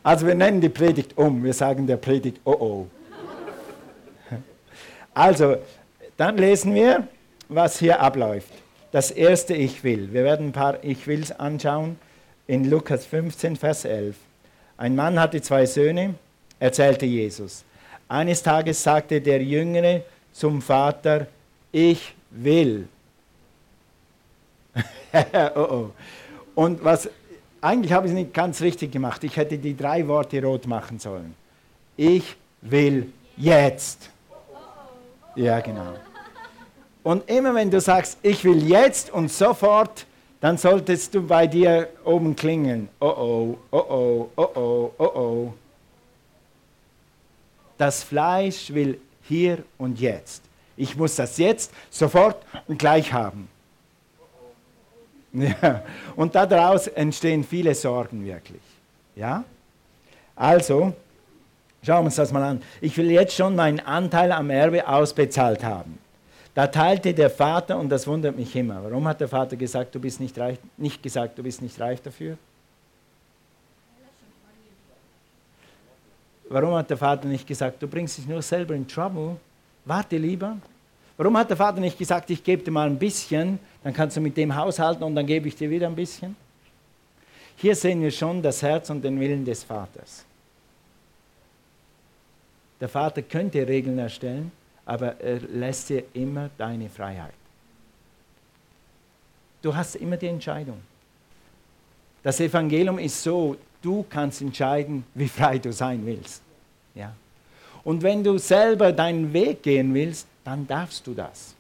Also 0.04 0.28
wir 0.28 0.36
nennen 0.36 0.62
die 0.62 0.70
Predigt 0.70 1.18
um. 1.18 1.44
Wir 1.44 1.54
sagen 1.54 1.88
der 1.88 1.98
Predigt 1.98 2.40
oh 2.46 2.52
oh. 2.52 2.88
Also, 5.16 5.58
dann 6.16 6.38
lesen 6.38 6.76
wir, 6.76 7.08
was 7.50 7.80
hier 7.80 8.00
abläuft. 8.00 8.52
Das 8.92 9.10
erste 9.10 9.56
Ich 9.56 9.84
will. 9.84 10.14
Wir 10.14 10.24
werden 10.24 10.50
ein 10.50 10.52
paar 10.52 10.84
Ich 10.84 11.08
wills 11.08 11.32
anschauen 11.32 11.98
in 12.46 12.70
Lukas 12.70 13.06
15, 13.08 13.56
Vers 13.56 13.84
11. 13.84 14.16
Ein 14.78 14.96
Mann 14.96 15.20
hatte 15.20 15.42
zwei 15.42 15.66
Söhne, 15.66 16.14
erzählte 16.60 17.08
Jesus. 17.08 17.66
Eines 18.08 18.44
Tages 18.44 18.84
sagte 18.84 19.20
der 19.22 19.42
Jüngere 19.42 20.02
zum 20.32 20.62
Vater, 20.62 21.26
ich 21.72 22.14
will. 22.30 22.88
oh, 25.56 25.60
oh. 25.60 25.92
Und 26.56 26.84
was, 26.84 27.10
eigentlich 27.62 27.92
habe 27.92 28.08
ich 28.08 28.14
es 28.14 28.16
nicht 28.16 28.34
ganz 28.34 28.62
richtig 28.62 28.92
gemacht. 28.92 29.24
Ich 29.24 29.38
hätte 29.38 29.58
die 29.58 29.76
drei 29.76 30.08
Worte 30.08 30.44
rot 30.44 30.68
machen 30.68 31.00
sollen. 31.00 31.36
Ich 31.98 32.36
will 32.62 33.12
jetzt. 33.38 34.10
Ja, 35.36 35.60
genau. 35.60 35.94
Und 37.04 37.30
immer 37.30 37.54
wenn 37.54 37.70
du 37.70 37.80
sagst, 37.80 38.18
ich 38.22 38.44
will 38.44 38.68
jetzt 38.68 39.12
und 39.12 39.32
sofort, 39.32 40.06
dann 40.42 40.58
solltest 40.58 41.14
du 41.14 41.22
bei 41.26 41.48
dir 41.48 41.90
oben 42.04 42.36
klingeln. 42.36 42.90
Oh 43.00 43.08
oh, 43.08 43.58
oh 43.72 43.78
oh, 43.78 44.30
oh 44.36 44.52
oh, 44.56 44.92
oh 44.98 45.12
oh. 45.16 45.54
Das 47.78 48.04
Fleisch 48.04 48.74
will 48.74 49.00
hier 49.24 49.64
und 49.78 50.00
jetzt. 50.00 50.44
Ich 50.78 50.96
muss 50.96 51.16
das 51.16 51.38
jetzt, 51.38 51.72
sofort 51.90 52.38
und 52.68 52.78
gleich 52.80 53.12
haben. 53.12 53.48
Ja. 55.62 55.84
Und 56.16 56.34
daraus 56.34 56.88
entstehen 56.88 57.44
viele 57.44 57.76
Sorgen 57.76 58.26
wirklich. 58.26 58.62
Ja? 59.16 59.44
Also, 60.36 60.94
schauen 61.84 62.02
wir 62.02 62.06
uns 62.06 62.16
das 62.16 62.32
mal 62.32 62.44
an. 62.44 62.62
Ich 62.82 62.96
will 62.98 63.12
jetzt 63.12 63.36
schon 63.36 63.56
meinen 63.56 63.80
Anteil 63.82 64.32
am 64.32 64.50
Erbe 64.50 64.88
ausbezahlt 64.88 65.64
haben. 65.64 65.98
Da 66.54 66.68
teilte 66.68 67.14
der 67.14 67.30
Vater, 67.30 67.78
und 67.78 67.90
das 67.90 68.08
wundert 68.08 68.38
mich 68.38 68.56
immer, 68.56 68.82
warum 68.82 69.06
hat 69.08 69.20
der 69.20 69.28
Vater 69.28 69.58
gesagt, 69.58 69.94
du 69.94 70.00
bist 70.00 70.22
nicht 70.22 70.38
reich, 70.40 70.58
nicht 70.78 71.04
gesagt, 71.04 71.38
du 71.38 71.44
bist 71.44 71.62
nicht 71.62 71.78
reif 71.82 72.00
dafür? 72.02 72.38
Warum 76.48 76.76
hat 76.76 76.90
der 76.90 76.98
Vater 76.98 77.28
nicht 77.28 77.46
gesagt, 77.46 77.82
du 77.82 77.88
bringst 77.88 78.18
dich 78.18 78.28
nur 78.28 78.42
selber 78.42 78.74
in 78.74 78.88
Trouble? 78.88 79.36
Warte 79.84 80.16
lieber. 80.18 80.56
Warum 81.18 81.38
hat 81.38 81.50
der 81.50 81.58
Vater 81.58 81.80
nicht 81.80 81.98
gesagt, 81.98 82.30
ich 82.30 82.44
gebe 82.44 82.62
dir 82.64 82.72
mal 82.72 82.88
ein 82.88 83.00
bisschen, 83.00 83.60
dann 83.84 83.94
kannst 83.94 84.18
du 84.18 84.22
mit 84.22 84.36
dem 84.36 84.54
haushalten 84.56 85.04
und 85.04 85.16
dann 85.16 85.26
gebe 85.26 85.48
ich 85.48 85.56
dir 85.56 85.70
wieder 85.70 85.88
ein 85.88 85.96
bisschen? 85.96 86.36
Hier 87.58 87.76
sehen 87.76 88.02
wir 88.02 88.12
schon 88.12 88.42
das 88.42 88.62
Herz 88.62 88.90
und 88.90 89.02
den 89.02 89.20
Willen 89.20 89.46
des 89.46 89.64
Vaters. 89.64 90.26
Der 92.82 92.90
Vater 92.90 93.22
könnte 93.22 93.66
Regeln 93.66 93.98
erstellen, 93.98 94.52
aber 94.86 95.20
er 95.22 95.40
lässt 95.40 95.90
dir 95.90 96.04
immer 96.14 96.50
deine 96.58 96.90
Freiheit. 96.90 97.34
Du 99.62 99.74
hast 99.74 99.96
immer 99.96 100.18
die 100.18 100.28
Entscheidung. 100.28 100.82
Das 102.22 102.40
Evangelium 102.40 103.00
ist 103.00 103.24
so, 103.24 103.56
du 103.82 104.06
kannst 104.10 104.42
entscheiden, 104.42 105.06
wie 105.14 105.28
frei 105.28 105.58
du 105.60 105.72
sein 105.72 106.06
willst. 106.06 106.42
Ja? 106.94 107.14
Und 107.84 108.04
wenn 108.04 108.24
du 108.24 108.38
selber 108.38 108.92
deinen 108.92 109.32
Weg 109.32 109.64
gehen 109.64 109.94
willst, 109.94 110.28
dann 110.46 110.66
darfst 110.66 111.06
du 111.06 111.14
das. 111.14 111.56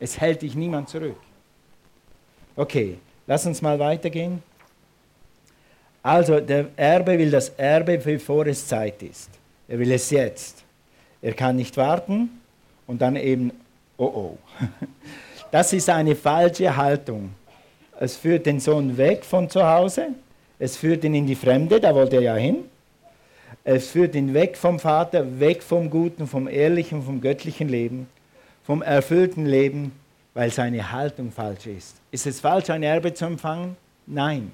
Es 0.00 0.18
hält 0.18 0.42
dich 0.42 0.54
niemand 0.54 0.88
zurück. 0.88 1.18
Okay, 2.56 2.98
lass 3.26 3.44
uns 3.44 3.60
mal 3.60 3.78
weitergehen. 3.78 4.42
Also, 6.02 6.40
der 6.40 6.68
Erbe 6.76 7.18
will 7.18 7.30
das 7.30 7.48
Erbe, 7.50 7.98
bevor 7.98 8.46
es 8.46 8.66
Zeit 8.66 9.02
ist. 9.02 9.30
Er 9.66 9.78
will 9.78 9.90
es 9.92 10.10
jetzt. 10.10 10.62
Er 11.20 11.32
kann 11.32 11.56
nicht 11.56 11.76
warten 11.76 12.40
und 12.86 13.00
dann 13.02 13.16
eben, 13.16 13.50
oh 13.96 14.04
oh. 14.04 14.38
Das 15.50 15.72
ist 15.72 15.88
eine 15.88 16.16
falsche 16.16 16.76
Haltung. 16.76 17.30
Es 17.98 18.16
führt 18.16 18.44
den 18.44 18.58
Sohn 18.60 18.96
weg 18.96 19.24
von 19.24 19.48
zu 19.48 19.64
Hause, 19.64 20.08
es 20.58 20.76
führt 20.76 21.04
ihn 21.04 21.14
in 21.14 21.26
die 21.26 21.36
Fremde, 21.36 21.80
da 21.80 21.94
wollte 21.94 22.16
er 22.16 22.22
ja 22.22 22.34
hin. 22.34 22.64
Es 23.64 23.88
führt 23.88 24.14
ihn 24.14 24.34
weg 24.34 24.56
vom 24.56 24.78
Vater, 24.78 25.40
weg 25.40 25.62
vom 25.62 25.90
guten, 25.90 26.26
vom 26.26 26.48
ehrlichen, 26.48 27.02
vom 27.02 27.20
göttlichen 27.20 27.68
Leben, 27.68 28.06
vom 28.62 28.82
erfüllten 28.82 29.46
Leben, 29.46 29.92
weil 30.34 30.50
seine 30.50 30.92
Haltung 30.92 31.32
falsch 31.32 31.66
ist. 31.66 31.96
Ist 32.10 32.26
es 32.26 32.40
falsch, 32.40 32.70
ein 32.70 32.82
Erbe 32.82 33.14
zu 33.14 33.24
empfangen? 33.24 33.76
Nein. 34.06 34.52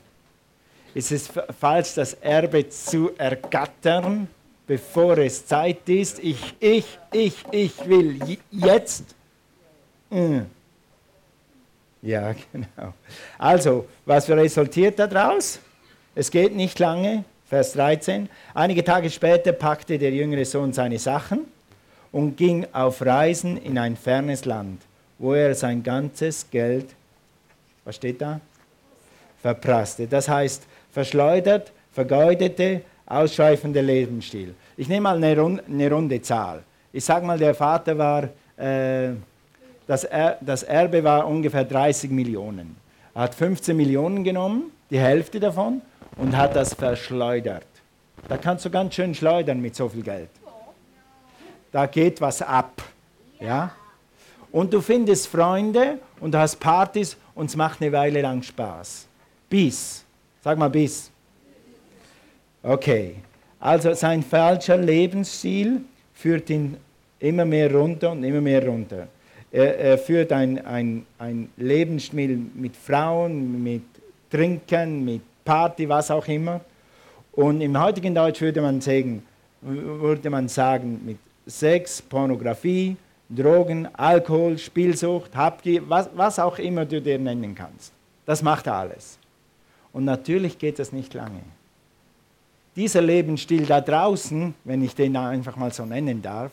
Ist 0.95 1.13
es 1.13 1.29
falsch, 1.59 1.95
das 1.95 2.15
Erbe 2.15 2.69
zu 2.69 3.11
ergattern? 3.19 4.29
bevor 4.71 5.19
es 5.19 5.45
Zeit 5.45 5.89
ist. 5.89 6.21
Ich, 6.21 6.55
ich, 6.61 6.87
ich, 7.11 7.45
ich 7.51 7.89
will 7.89 8.39
jetzt. 8.53 9.03
Hm. 10.11 10.47
Ja, 12.03 12.33
genau. 12.53 12.95
Also, 13.37 13.89
was 14.07 14.31
resultiert 14.31 14.97
daraus? 14.97 15.59
Es 16.15 16.31
geht 16.31 16.55
nicht 16.55 16.79
lange, 16.79 17.25
Vers 17.51 17.73
13. 17.73 18.29
Einige 18.55 18.85
Tage 18.85 19.11
später 19.11 19.51
packte 19.51 19.99
der 19.99 20.13
jüngere 20.13 20.45
Sohn 20.45 20.73
seine 20.73 21.01
Sachen 21.01 21.47
und 22.13 22.37
ging 22.37 22.65
auf 22.73 23.05
Reisen 23.05 23.57
in 23.57 23.77
ein 23.77 23.97
fernes 23.97 24.45
Land, 24.45 24.81
wo 25.19 25.35
er 25.35 25.53
sein 25.57 25.83
ganzes 25.83 26.49
Geld, 26.49 26.87
was 27.85 27.97
steht 27.97 28.21
da? 28.21 28.41
Verprasste. 29.43 30.07
Das 30.07 30.29
heißt, 30.29 30.63
verschleudert, 30.93 31.73
vergeudete, 31.91 32.83
ausschweifender 33.05 33.83
Lebensstil. 33.83 34.55
Ich 34.77 34.89
nehme 34.89 35.01
mal 35.01 35.17
eine, 35.17 35.37
Runde, 35.37 35.65
eine 35.69 35.91
runde 35.91 36.23
Zahl. 36.23 36.63
Ich 36.93 37.05
sage 37.05 37.27
mal, 37.27 37.37
der 37.37 37.57
Vater 37.57 37.99
war, 37.99 38.29
äh, 38.57 39.11
das, 39.89 40.05
er, 40.05 40.39
das 40.41 40.63
Erbe 40.63 41.03
war 41.03 41.27
ungefähr 41.27 41.65
30 41.65 42.13
Millionen. 42.13 42.77
Er 43.13 43.23
hat 43.23 43.35
15 43.35 43.77
Millionen 43.77 44.23
genommen, 44.23 44.71
die 44.89 45.01
Hälfte 45.01 45.41
davon, 45.41 45.83
und 46.21 46.37
hat 46.37 46.55
das 46.55 46.75
verschleudert. 46.75 47.67
Da 48.29 48.37
kannst 48.37 48.65
du 48.65 48.71
ganz 48.71 48.95
schön 48.95 49.15
schleudern 49.15 49.61
mit 49.61 49.75
so 49.75 49.89
viel 49.89 50.03
Geld. 50.03 50.29
Da 51.73 51.87
geht 51.87 52.21
was 52.21 52.43
ab. 52.43 52.83
Ja? 53.41 53.73
Und 54.53 54.73
du 54.73 54.81
findest 54.81 55.29
Freunde 55.29 55.99
und 56.21 56.33
du 56.33 56.39
hast 56.39 56.57
Partys 56.61 57.17
und 57.35 57.47
es 57.47 57.57
macht 57.57 57.81
eine 57.81 57.91
Weile 57.93 58.21
lang 58.21 58.43
Spaß. 58.43 59.07
Bis. 59.49 60.05
Sag 60.45 60.59
mal 60.59 60.69
bis. 60.69 61.11
Okay. 62.63 63.17
Also 63.59 63.95
sein 63.95 64.23
falscher 64.23 64.77
Lebensstil 64.77 65.83
führt 66.15 66.51
ihn 66.51 66.77
immer 67.19 67.45
mehr 67.45 67.73
runter 67.73 68.13
und 68.13 68.25
immer 68.25 68.41
mehr 68.41 68.67
runter. 68.67 69.09
Er, 69.53 69.79
er 69.79 69.99
führt 69.99 70.33
ein, 70.33 70.65
ein, 70.67 71.07
ein 71.19 71.51
Lebensstil 71.57 72.39
mit 72.55 72.77
Frauen, 72.77 73.63
mit 73.63 73.83
Trinken, 74.31 75.05
mit 75.05 75.23
Party, 75.45 75.89
was 75.89 76.11
auch 76.11 76.27
immer. 76.27 76.61
Und 77.33 77.61
im 77.61 77.81
heutigen 77.81 78.15
Deutsch 78.15 78.41
würde 78.41 78.61
man 78.61 78.81
sagen, 78.81 79.23
würde 79.61 80.31
man 80.31 80.49
sagen 80.49 81.01
mit 81.05 81.19
Sex, 81.47 82.03
Pornografie, 82.03 82.97
Drogen, 83.29 83.89
Alkohol, 83.95 84.59
Spielsucht, 84.59 85.35
Habgier, 85.35 85.83
was, 85.89 86.11
was 86.15 86.39
auch 86.39 86.59
immer 86.59 86.85
du 86.85 87.01
dir 87.01 87.19
nennen 87.19 87.55
kannst. 87.55 87.93
Das 88.27 88.43
macht 88.43 88.67
alles. 88.69 89.19
Und 89.93 90.05
natürlich 90.05 90.59
geht 90.59 90.79
das 90.79 90.93
nicht 90.93 91.15
lange 91.15 91.41
dieser 92.77 93.03
Lebensstil 93.03 93.67
da 93.67 93.81
draußen, 93.81 94.55
wenn 94.65 94.83
ich 94.83 94.95
den 94.95 95.17
einfach 95.17 95.57
mal 95.57 95.73
so 95.73 95.85
nennen 95.85 96.23
darf, 96.23 96.53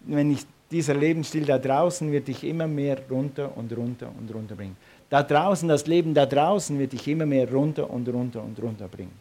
wenn 0.00 0.32
ich, 0.32 0.44
dieser 0.70 0.94
Lebensstil 0.94 1.44
da 1.44 1.58
draußen 1.58 2.10
wird 2.10 2.28
dich 2.28 2.44
immer 2.44 2.66
mehr 2.66 2.98
runter 3.10 3.56
und 3.56 3.76
runter 3.76 4.08
und 4.18 4.34
runter 4.34 4.54
bringen. 4.54 4.76
Da 5.12 5.22
draußen, 5.22 5.68
das 5.68 5.86
Leben 5.86 6.14
da 6.14 6.24
draußen 6.24 6.78
wird 6.78 6.94
dich 6.94 7.06
immer 7.06 7.26
mehr 7.26 7.46
runter 7.52 7.90
und 7.90 8.08
runter 8.08 8.42
und 8.42 8.58
runter 8.62 8.88
bringen. 8.88 9.12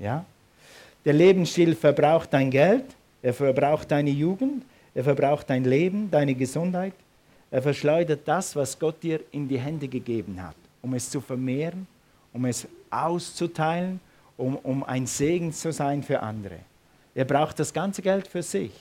Ja? 0.00 0.24
Der 1.04 1.12
Lebensstil 1.12 1.76
verbraucht 1.76 2.32
dein 2.32 2.50
Geld, 2.50 2.86
er 3.22 3.32
verbraucht 3.32 3.88
deine 3.92 4.10
Jugend, 4.10 4.64
er 4.92 5.04
verbraucht 5.04 5.48
dein 5.48 5.62
Leben, 5.62 6.10
deine 6.10 6.34
Gesundheit. 6.34 6.94
Er 7.52 7.62
verschleudert 7.62 8.22
das, 8.24 8.56
was 8.56 8.76
Gott 8.76 9.00
dir 9.00 9.20
in 9.30 9.46
die 9.46 9.60
Hände 9.60 9.86
gegeben 9.86 10.42
hat, 10.42 10.56
um 10.82 10.92
es 10.94 11.08
zu 11.08 11.20
vermehren, 11.20 11.86
um 12.32 12.44
es 12.46 12.66
auszuteilen 12.90 14.00
um, 14.36 14.56
um 14.56 14.82
ein 14.82 15.06
Segen 15.06 15.52
zu 15.52 15.70
sein 15.70 16.02
für 16.02 16.18
andere. 16.18 16.58
Er 17.14 17.26
braucht 17.26 17.60
das 17.60 17.72
ganze 17.72 18.02
Geld 18.02 18.26
für 18.26 18.42
sich. 18.42 18.72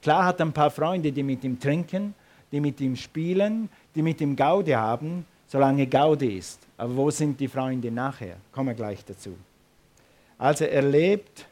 Klar 0.00 0.26
hat 0.26 0.38
er 0.38 0.46
ein 0.46 0.52
paar 0.52 0.70
Freunde, 0.70 1.10
die 1.10 1.24
mit 1.24 1.42
ihm 1.42 1.58
trinken, 1.58 2.14
die 2.52 2.60
mit 2.60 2.80
ihm 2.80 2.94
spielen, 2.94 3.68
die 3.96 4.02
mit 4.02 4.20
ihm 4.20 4.36
Gaude 4.36 4.76
haben, 4.76 5.26
solange 5.48 5.86
Gaude 5.86 6.30
ist. 6.30 6.60
Aber 6.76 6.96
wo 6.96 7.10
sind 7.10 7.40
die 7.40 7.48
Freunde 7.48 7.90
nachher? 7.90 8.36
Kommen 8.52 8.68
wir 8.68 8.74
gleich 8.74 9.04
dazu. 9.04 9.36
Also 10.38 10.64
er 10.64 10.82
lebt 10.82 11.46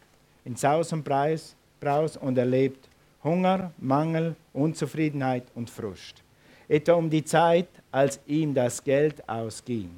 in 0.44 0.54
Saus 0.54 0.92
und 0.92 1.02
Preis, 1.02 1.56
Braus 1.80 2.16
und 2.16 2.38
er 2.38 2.46
lebt 2.46 2.88
Hunger, 3.24 3.72
Mangel, 3.78 4.36
Unzufriedenheit 4.52 5.44
und 5.56 5.68
Frust. 5.68 6.22
Etwa 6.68 6.92
um 6.92 7.10
die 7.10 7.24
Zeit, 7.24 7.68
als 7.90 8.20
ihm 8.26 8.54
das 8.54 8.82
Geld 8.82 9.28
ausging. 9.28 9.90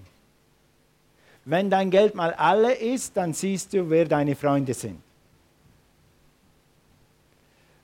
Wenn 1.44 1.68
dein 1.68 1.90
Geld 1.90 2.14
mal 2.14 2.32
alle 2.34 2.74
ist, 2.74 3.16
dann 3.16 3.32
siehst 3.32 3.72
du, 3.72 3.88
wer 3.88 4.06
deine 4.06 4.34
Freunde 4.36 4.74
sind. 4.74 5.00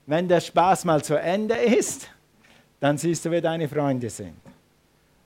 Wenn 0.06 0.28
der 0.28 0.40
Spaß 0.40 0.84
mal 0.84 1.02
zu 1.02 1.18
Ende 1.18 1.54
ist, 1.54 2.10
dann 2.78 2.98
siehst 2.98 3.24
du, 3.24 3.30
wer 3.30 3.40
deine 3.40 3.68
Freunde 3.68 4.10
sind. 4.10 4.34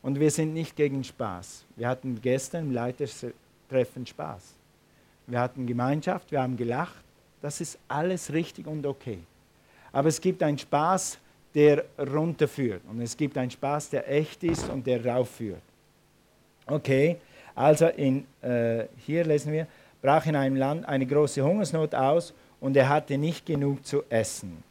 Und 0.08 0.18
wir 0.18 0.30
sind 0.30 0.54
nicht 0.54 0.74
gegen 0.74 1.04
Spaß. 1.04 1.66
Wir 1.76 1.86
hatten 1.86 2.18
gestern 2.22 2.68
im 2.68 2.72
Leitertreffen 2.72 4.06
Spaß. 4.06 4.54
Wir 5.26 5.38
hatten 5.38 5.66
Gemeinschaft, 5.66 6.32
wir 6.32 6.40
haben 6.40 6.56
gelacht. 6.56 7.04
Das 7.42 7.60
ist 7.60 7.78
alles 7.88 8.32
richtig 8.32 8.66
und 8.66 8.86
okay. 8.86 9.18
Aber 9.92 10.08
es 10.08 10.18
gibt 10.18 10.42
einen 10.42 10.56
Spaß, 10.56 11.18
der 11.54 11.84
runterführt. 11.98 12.80
Und 12.88 13.02
es 13.02 13.14
gibt 13.18 13.36
einen 13.36 13.50
Spaß, 13.50 13.90
der 13.90 14.10
echt 14.10 14.42
ist 14.44 14.70
und 14.70 14.86
der 14.86 15.04
raufführt. 15.04 15.60
Okay, 16.66 17.18
also 17.54 17.88
in, 17.88 18.24
äh, 18.40 18.86
hier 19.04 19.26
lesen 19.26 19.52
wir, 19.52 19.66
brach 20.00 20.24
in 20.24 20.36
einem 20.36 20.56
Land 20.56 20.88
eine 20.88 21.04
große 21.04 21.44
Hungersnot 21.44 21.94
aus 21.94 22.32
und 22.60 22.74
er 22.78 22.88
hatte 22.88 23.18
nicht 23.18 23.44
genug 23.44 23.84
zu 23.84 24.02
essen. 24.08 24.64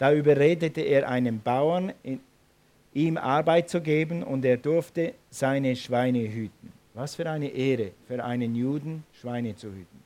Da 0.00 0.12
überredete 0.12 0.80
er 0.80 1.08
einen 1.08 1.40
Bauern, 1.40 1.92
ihm 2.96 3.18
Arbeit 3.18 3.68
zu 3.68 3.82
geben 3.82 4.22
und 4.22 4.42
er 4.44 4.56
durfte 4.56 5.12
seine 5.30 5.76
Schweine 5.76 6.20
hüten. 6.32 6.72
Was 6.94 7.14
für 7.14 7.28
eine 7.28 7.48
Ehre 7.48 7.92
für 8.08 8.24
einen 8.24 8.54
Juden, 8.54 9.04
Schweine 9.20 9.54
zu 9.54 9.68
hüten. 9.68 10.02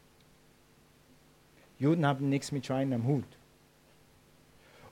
Juden 1.78 2.04
haben 2.04 2.28
nichts 2.28 2.50
mit 2.50 2.66
Schweinen 2.66 2.94
am 2.94 3.06
Hut. 3.06 3.24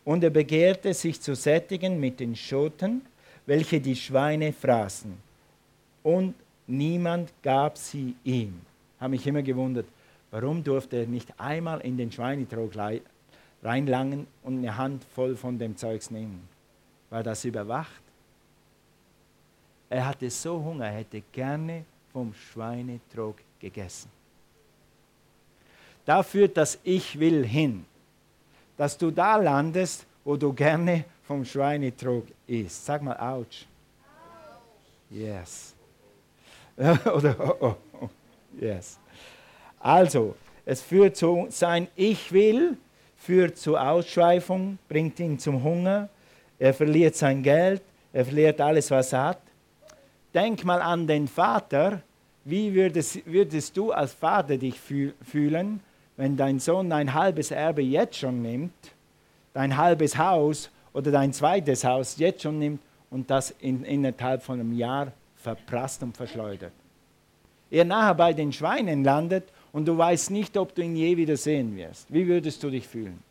Und 0.05 0.23
er 0.23 0.31
begehrte 0.31 0.95
sich 0.95 1.21
zu 1.21 1.35
sättigen 1.35 1.99
mit 1.99 2.21
den 2.21 2.37
Schoten, 2.37 3.03
welche 3.47 3.81
die 3.81 3.97
Schweine 3.97 4.53
fraßen. 4.53 5.13
Und 6.05 6.35
niemand 6.69 7.33
gab 7.43 7.77
sie 7.77 8.15
ihm. 8.23 8.61
Habe 9.01 9.11
mich 9.11 9.27
immer 9.27 9.43
gewundert, 9.43 9.87
warum 10.31 10.63
durfte 10.63 10.99
er 10.99 11.07
nicht 11.07 11.29
einmal 11.39 11.81
in 11.81 11.97
den 11.97 12.13
Schweinetrog 12.13 12.73
reinlangen 13.63 14.29
und 14.45 14.59
eine 14.59 14.77
Hand 14.77 15.03
voll 15.03 15.35
von 15.35 15.59
dem 15.59 15.77
Zeugs 15.77 16.13
nehmen? 16.13 16.49
War 17.11 17.23
das 17.23 17.45
überwacht? 17.45 18.03
Er 19.91 20.07
hatte 20.07 20.31
so 20.31 20.63
Hunger, 20.63 20.87
er 20.87 20.93
hätte 20.93 21.23
gerne 21.33 21.85
vom 22.13 22.35
Schweinetrog 22.35 23.37
gegessen. 23.59 24.11
Da 26.05 26.23
führt 26.23 26.57
das 26.57 26.79
Ich 26.85 27.19
will 27.19 27.45
hin, 27.47 27.85
dass 28.77 28.97
du 28.97 29.11
da 29.11 29.37
landest, 29.37 30.07
wo 30.25 30.37
du 30.37 30.53
gerne 30.53 31.05
vom 31.27 31.45
Schweinetrog 31.45 32.27
isst. 32.47 32.85
Sag 32.85 33.03
mal, 33.03 33.19
ouch. 33.19 33.67
Yes. 35.11 35.75
Oder 36.77 37.37
oh, 37.39 37.57
oh, 37.61 37.77
oh. 38.01 38.09
Yes. 38.61 38.99
Also, 39.81 40.35
es 40.65 40.83
führt 40.83 41.17
zu 41.17 41.47
sein 41.51 41.89
Ich 41.97 42.31
will, 42.33 42.77
führt 43.17 43.57
zur 43.57 43.81
Ausschweifung, 43.81 44.79
bringt 44.89 45.19
ihn 45.21 45.39
zum 45.39 45.63
Hunger, 45.63 46.09
er 46.59 46.75
verliert 46.75 47.15
sein 47.15 47.43
Geld, 47.43 47.83
er 48.13 48.25
verliert 48.25 48.61
alles, 48.61 48.91
was 48.91 49.13
er 49.13 49.25
hat. 49.25 49.43
Denk 50.35 50.65
mal 50.65 50.81
an 50.81 51.07
den 51.07 51.29
Vater. 51.29 52.03
Wie 52.45 52.75
würdest, 52.75 53.25
würdest 53.27 53.77
du 53.77 53.93
als 53.93 54.13
Vater 54.15 54.57
dich 54.57 54.81
fühlen, 54.81 55.81
wenn 56.17 56.37
dein 56.37 56.59
Sohn 56.59 56.91
dein 56.91 57.13
halbes 57.13 57.51
Erbe 57.51 57.83
jetzt 57.83 58.17
schon 58.17 58.43
nimmt, 58.43 58.73
dein 59.53 59.77
halbes 59.77 60.17
Haus 60.17 60.71
oder 60.93 61.11
dein 61.11 61.33
zweites 61.33 61.85
Haus 61.85 62.17
jetzt 62.19 62.43
schon 62.43 62.59
nimmt 62.59 62.81
und 63.11 63.31
das 63.31 63.55
in, 63.61 63.85
innerhalb 63.85 64.43
von 64.43 64.59
einem 64.59 64.73
Jahr 64.73 65.13
verprasst 65.37 66.03
und 66.03 66.17
verschleudert? 66.17 66.73
Er 67.71 67.85
nachher 67.85 68.15
bei 68.15 68.33
den 68.33 68.53
Schweinen 68.53 69.05
landet 69.05 69.45
und 69.73 69.87
du 69.87 69.97
weißt 69.97 70.31
nicht, 70.31 70.57
ob 70.57 70.75
du 70.75 70.83
ihn 70.83 70.97
je 70.97 71.17
wieder 71.17 71.37
sehen 71.37 71.77
wirst. 71.77 72.13
Wie 72.13 72.27
würdest 72.27 72.63
du 72.63 72.71
dich 72.71 72.89
fühlen? 72.89 73.23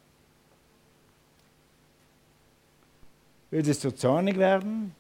Würdest 3.49 3.83
du 3.83 3.95
zornig 3.95 4.37
werden? 4.37 4.93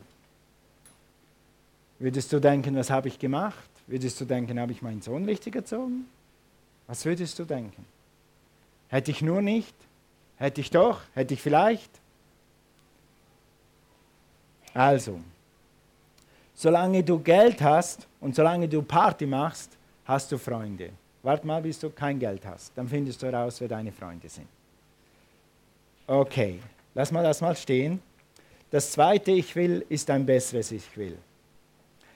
Würdest 1.99 2.31
du 2.31 2.39
denken, 2.39 2.75
was 2.75 2.89
habe 2.89 3.07
ich 3.07 3.19
gemacht? 3.19 3.69
Würdest 3.87 4.19
du 4.21 4.25
denken, 4.25 4.59
habe 4.59 4.71
ich 4.71 4.81
meinen 4.81 5.01
Sohn 5.01 5.25
richtig 5.25 5.55
erzogen? 5.55 6.05
Was 6.87 7.03
würdest 7.05 7.37
du 7.39 7.45
denken? 7.45 7.85
Hätte 8.89 9.11
ich 9.11 9.21
nur 9.21 9.41
nicht? 9.41 9.75
Hätte 10.37 10.61
ich 10.61 10.69
doch? 10.69 11.01
Hätte 11.13 11.33
ich 11.33 11.41
vielleicht? 11.41 11.89
Also, 14.73 15.19
solange 16.53 17.03
du 17.03 17.19
Geld 17.19 17.61
hast 17.61 18.07
und 18.21 18.35
solange 18.35 18.67
du 18.67 18.81
Party 18.81 19.25
machst, 19.25 19.71
hast 20.05 20.31
du 20.31 20.37
Freunde. 20.37 20.91
Wart 21.23 21.43
mal, 21.43 21.61
bis 21.61 21.79
du 21.79 21.89
kein 21.89 22.19
Geld 22.19 22.45
hast. 22.45 22.71
Dann 22.75 22.87
findest 22.87 23.21
du 23.21 23.25
heraus, 23.25 23.59
wer 23.59 23.67
deine 23.67 23.91
Freunde 23.91 24.29
sind. 24.29 24.47
Okay, 26.05 26.59
lass 26.93 27.11
mal 27.11 27.23
das 27.23 27.41
mal 27.41 27.55
stehen. 27.55 28.01
Das 28.69 28.91
zweite 28.91 29.31
Ich 29.31 29.55
will 29.55 29.85
ist 29.89 30.09
ein 30.09 30.25
besseres 30.25 30.71
Ich 30.71 30.97
will. 30.97 31.17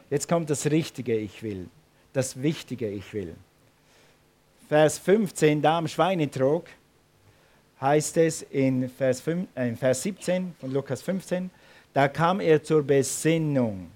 Jetzt 0.09 0.27
kommt 0.27 0.49
das 0.49 0.65
richtige 0.65 1.15
Ich 1.15 1.41
will, 1.41 1.69
das 2.11 2.41
wichtige 2.41 2.89
Ich 2.89 3.13
will. 3.13 3.33
Vers 4.67 4.97
15, 4.99 5.61
da 5.61 5.77
am 5.77 5.87
Schweinetrog, 5.87 6.65
heißt 7.79 8.17
es 8.17 8.41
in 8.43 8.89
Vers, 8.89 9.21
5, 9.21 9.47
äh, 9.55 9.69
in 9.69 9.77
Vers 9.77 10.03
17 10.03 10.53
von 10.59 10.71
Lukas 10.71 11.01
15, 11.01 11.49
da 11.93 12.07
kam 12.07 12.39
er 12.39 12.61
zur 12.61 12.83
Besinnung. 12.83 13.89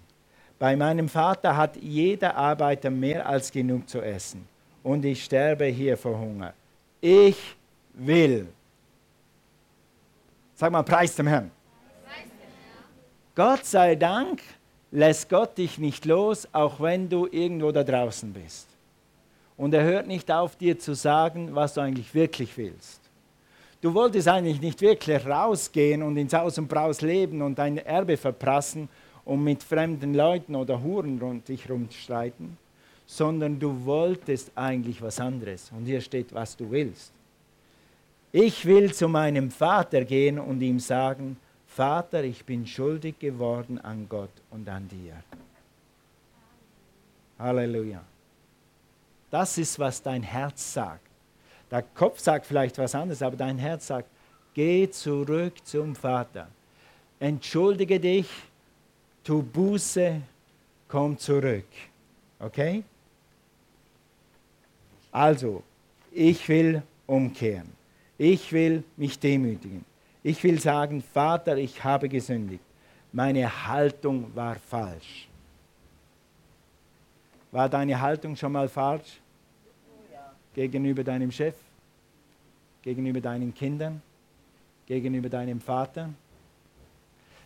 Bei 0.58 0.76
meinem 0.76 1.10
Vater 1.10 1.56
hat 1.56 1.76
jeder 1.78 2.36
Arbeiter 2.36 2.90
mehr 2.90 3.28
als 3.28 3.52
genug 3.52 3.88
zu 3.90 4.02
essen 4.02 4.48
und 4.84 5.04
ich 5.04 5.24
sterbe 5.24 5.66
hier 5.66 5.98
vor 5.98 6.18
Hunger. 6.18 6.54
Ich 7.02 7.56
will. 7.94 8.48
Sag 10.56 10.72
mal, 10.72 10.84
preis 10.84 11.16
dem 11.16 11.28
Herrn. 11.28 11.52
Gott 13.36 13.66
sei 13.66 13.96
Dank 13.96 14.42
lässt 14.92 15.30
Gott 15.30 15.58
dich 15.58 15.78
nicht 15.78 16.06
los, 16.06 16.48
auch 16.54 16.80
wenn 16.80 17.10
du 17.10 17.28
irgendwo 17.30 17.72
da 17.74 17.84
draußen 17.84 18.32
bist. 18.32 18.68
Und 19.58 19.74
er 19.74 19.84
hört 19.84 20.08
nicht 20.08 20.32
auf, 20.32 20.56
dir 20.56 20.80
zu 20.80 20.96
sagen, 20.96 21.54
was 21.54 21.74
du 21.74 21.82
eigentlich 21.82 22.14
wirklich 22.16 22.58
willst. 22.58 23.02
Du 23.82 23.94
wolltest 23.94 24.28
eigentlich 24.30 24.62
nicht 24.62 24.82
wirklich 24.82 25.26
rausgehen 25.26 26.02
und 26.02 26.16
ins 26.18 26.34
Haus 26.34 26.58
und 26.58 26.68
Braus 26.68 27.02
leben 27.02 27.42
und 27.42 27.60
dein 27.60 27.78
Erbe 27.78 28.16
verprassen 28.16 28.88
und 29.26 29.44
mit 29.44 29.62
fremden 29.64 30.14
Leuten 30.14 30.56
oder 30.56 30.82
Huren 30.82 31.20
rund 31.20 31.48
dich 31.48 31.70
rumstreiten, 31.70 32.58
sondern 33.06 33.60
du 33.60 33.86
wolltest 33.86 34.52
eigentlich 34.56 35.02
was 35.02 35.20
anderes. 35.20 35.72
Und 35.76 35.86
hier 35.86 36.00
steht, 36.00 36.34
was 36.34 36.56
du 36.56 36.72
willst. 36.72 37.12
Ich 38.32 38.66
will 38.66 38.94
zu 38.94 39.08
meinem 39.08 39.52
Vater 39.52 40.06
gehen 40.06 40.40
und 40.40 40.62
ihm 40.62 40.80
sagen, 40.80 41.38
Vater, 41.76 42.24
ich 42.24 42.46
bin 42.46 42.66
schuldig 42.66 43.20
geworden 43.20 43.80
an 43.80 44.08
Gott 44.08 44.32
und 44.50 44.70
an 44.70 44.88
dir. 44.88 45.22
Halleluja. 47.38 48.02
Das 49.30 49.58
ist, 49.58 49.78
was 49.78 50.02
dein 50.02 50.24
Herz 50.24 50.72
sagt. 50.72 51.06
Der 51.70 51.82
Kopf 51.82 52.20
sagt 52.20 52.46
vielleicht 52.46 52.78
was 52.78 52.96
anderes, 52.96 53.22
aber 53.22 53.36
dein 53.36 53.58
Herz 53.58 53.88
sagt, 53.88 54.08
geh 54.54 54.90
zurück 54.90 55.54
zum 55.66 55.98
Vater. 55.98 56.48
Entschuldige 57.20 58.00
dich, 58.00 58.30
tu 59.22 59.44
Buße, 59.44 60.22
komm 60.88 61.18
zurück. 61.18 61.68
Okay? 62.40 62.86
Also, 65.12 65.62
ich 66.10 66.48
will 66.48 66.82
umkehren. 67.06 67.74
Ich 68.18 68.50
will 68.54 68.82
mich 68.96 69.20
demütigen. 69.20 69.84
Ich 70.28 70.44
will 70.44 70.60
sagen, 70.60 71.04
Vater, 71.04 71.56
ich 71.56 71.84
habe 71.84 72.10
gesündigt. 72.10 72.64
Meine 73.12 73.46
Haltung 73.68 74.36
war 74.36 74.56
falsch. 74.56 75.28
War 77.52 77.70
deine 77.70 78.02
Haltung 78.02 78.36
schon 78.36 78.52
mal 78.52 78.68
falsch? 78.68 79.20
Gegenüber 80.56 81.04
deinem 81.04 81.32
Chef? 81.32 81.54
Gegenüber 82.82 83.22
deinen 83.22 83.54
Kindern? 83.54 84.02
Gegenüber 84.88 85.30
deinem 85.30 85.62
Vater? 85.62 86.10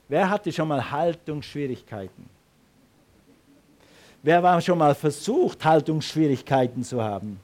Wer 0.08 0.30
hatte 0.30 0.50
schon 0.50 0.70
mal 0.70 0.90
Haltungsschwierigkeiten? 0.90 2.30
Wer 4.24 4.42
war 4.42 4.62
schon 4.62 4.78
mal 4.78 4.96
versucht, 4.96 5.66
Haltungsschwierigkeiten 5.66 6.82
zu 6.86 7.04
haben? 7.04 7.42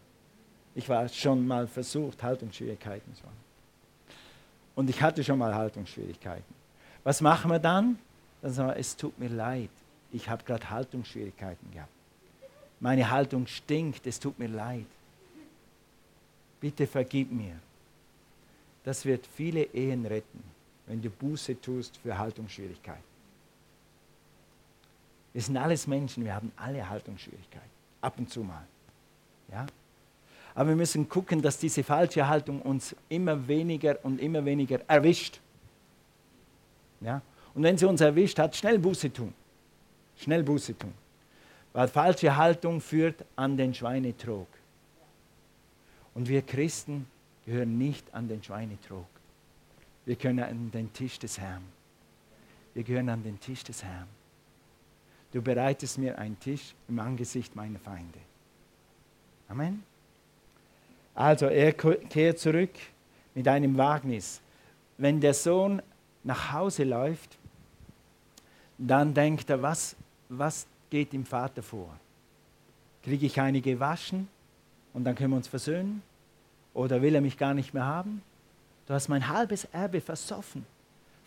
Ich 0.74 0.88
war 0.88 1.10
schon 1.10 1.46
mal 1.46 1.68
versucht, 1.68 2.24
Haltungsschwierigkeiten 2.24 3.14
zu 3.14 3.24
haben. 3.24 3.45
Und 4.76 4.90
ich 4.90 5.02
hatte 5.02 5.24
schon 5.24 5.40
mal 5.40 5.56
Haltungsschwierigkeiten. 5.56 6.54
Was 7.04 7.22
machen 7.22 7.50
wir 7.50 7.60
dann? 7.60 7.98
Dann 8.42 8.52
sagen 8.52 8.70
wir, 8.70 8.78
es 8.78 8.96
tut 8.96 9.18
mir 9.18 9.30
leid, 9.30 9.70
ich 10.12 10.30
habe 10.30 10.44
gerade 10.44 10.70
Haltungsschwierigkeiten 10.70 11.72
gehabt. 11.72 11.92
Meine 12.80 13.10
Haltung 13.10 13.48
stinkt, 13.48 14.06
es 14.06 14.20
tut 14.20 14.38
mir 14.38 14.50
leid. 14.50 14.86
Bitte 16.60 16.88
vergib 16.88 17.32
mir. 17.32 17.58
Das 18.84 19.06
wird 19.06 19.26
viele 19.36 19.64
Ehen 19.74 20.06
retten, 20.06 20.44
wenn 20.86 21.02
du 21.02 21.10
Buße 21.10 21.60
tust 21.60 21.98
für 21.98 22.18
Haltungsschwierigkeiten. 22.18 23.04
Wir 25.34 25.42
sind 25.42 25.58
alles 25.58 25.88
Menschen, 25.88 26.24
wir 26.24 26.36
haben 26.36 26.52
alle 26.56 26.88
Haltungsschwierigkeiten. 26.88 27.70
Ab 28.02 28.18
und 28.18 28.30
zu 28.30 28.42
mal. 28.42 28.66
Ja? 29.52 29.66
Aber 30.56 30.70
wir 30.70 30.76
müssen 30.78 31.08
gucken, 31.10 31.42
dass 31.42 31.58
diese 31.60 31.84
falsche 31.84 32.28
Haltung 32.28 32.62
uns 32.62 32.96
immer 33.10 33.48
weniger 33.48 34.00
und 34.04 34.22
immer 34.22 34.44
weniger 34.46 34.80
erwischt. 34.88 35.42
Ja? 37.02 37.22
Und 37.54 37.64
wenn 37.64 37.78
sie 37.78 37.86
uns 37.86 38.00
erwischt 38.02 38.40
hat, 38.40 38.56
schnell 38.56 38.80
Buße 38.80 39.12
tun. 39.12 39.34
Schnell 40.18 40.44
Buße 40.44 40.78
tun. 40.78 40.94
Weil 41.74 41.90
falsche 41.90 42.36
Haltung 42.36 42.80
führt 42.80 43.26
an 43.36 43.58
den 43.58 43.74
Schweinetrog. 43.74 44.48
Und 46.14 46.30
wir 46.30 46.42
Christen 46.42 47.06
gehören 47.46 47.78
nicht 47.78 48.14
an 48.14 48.30
den 48.30 48.42
Schweinetrog. 48.42 49.08
Wir 50.06 50.16
gehören 50.16 50.40
an 50.40 50.72
den 50.72 50.92
Tisch 50.94 51.20
des 51.20 51.38
Herrn. 51.38 51.64
Wir 52.74 52.84
gehören 52.84 53.10
an 53.10 53.24
den 53.24 53.40
Tisch 53.40 53.64
des 53.64 53.84
Herrn. 53.84 54.08
Du 55.34 55.42
bereitest 55.42 55.98
mir 55.98 56.18
einen 56.18 56.40
Tisch 56.40 56.74
im 56.88 57.00
Angesicht 57.00 57.56
meiner 57.58 57.80
Feinde. 57.80 58.20
Amen. 59.50 59.84
Also 61.16 61.46
er 61.46 61.72
kehrt 61.72 62.40
zurück 62.40 62.72
mit 63.34 63.48
einem 63.48 63.78
Wagnis. 63.78 64.42
Wenn 64.98 65.22
der 65.22 65.34
Sohn 65.34 65.82
nach 66.24 66.52
Hause 66.52 66.84
läuft, 66.84 67.38
dann 68.78 69.14
denkt 69.14 69.50
er, 69.50 69.62
was, 69.62 69.96
was 70.28 70.68
geht 70.90 71.14
dem 71.14 71.26
Vater 71.26 71.64
vor? 71.64 71.98
Kriege 73.04 73.26
ich 73.26 73.40
eine 73.40 73.62
gewaschen 73.62 74.28
und 74.94 75.06
dann 75.06 75.16
können 75.16 75.32
wir 75.32 75.38
uns 75.38 75.48
versöhnen? 75.48 76.04
Oder 76.74 77.02
will 77.02 77.16
er 77.16 77.22
mich 77.22 77.38
gar 77.38 77.54
nicht 77.54 77.74
mehr 77.74 77.86
haben? 77.86 78.22
Du 78.86 78.94
hast 78.94 79.08
mein 79.08 79.28
halbes 79.30 79.66
Erbe 79.66 80.02
versoffen, 80.02 80.66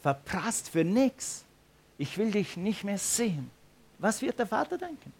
verprasst 0.02 0.68
für 0.68 0.84
nichts. 0.84 1.44
Ich 1.96 2.18
will 2.18 2.30
dich 2.30 2.56
nicht 2.56 2.84
mehr 2.84 2.98
sehen. 2.98 3.50
Was 3.98 4.20
wird 4.20 4.38
der 4.38 4.46
Vater 4.46 4.76
denken? 4.76 5.12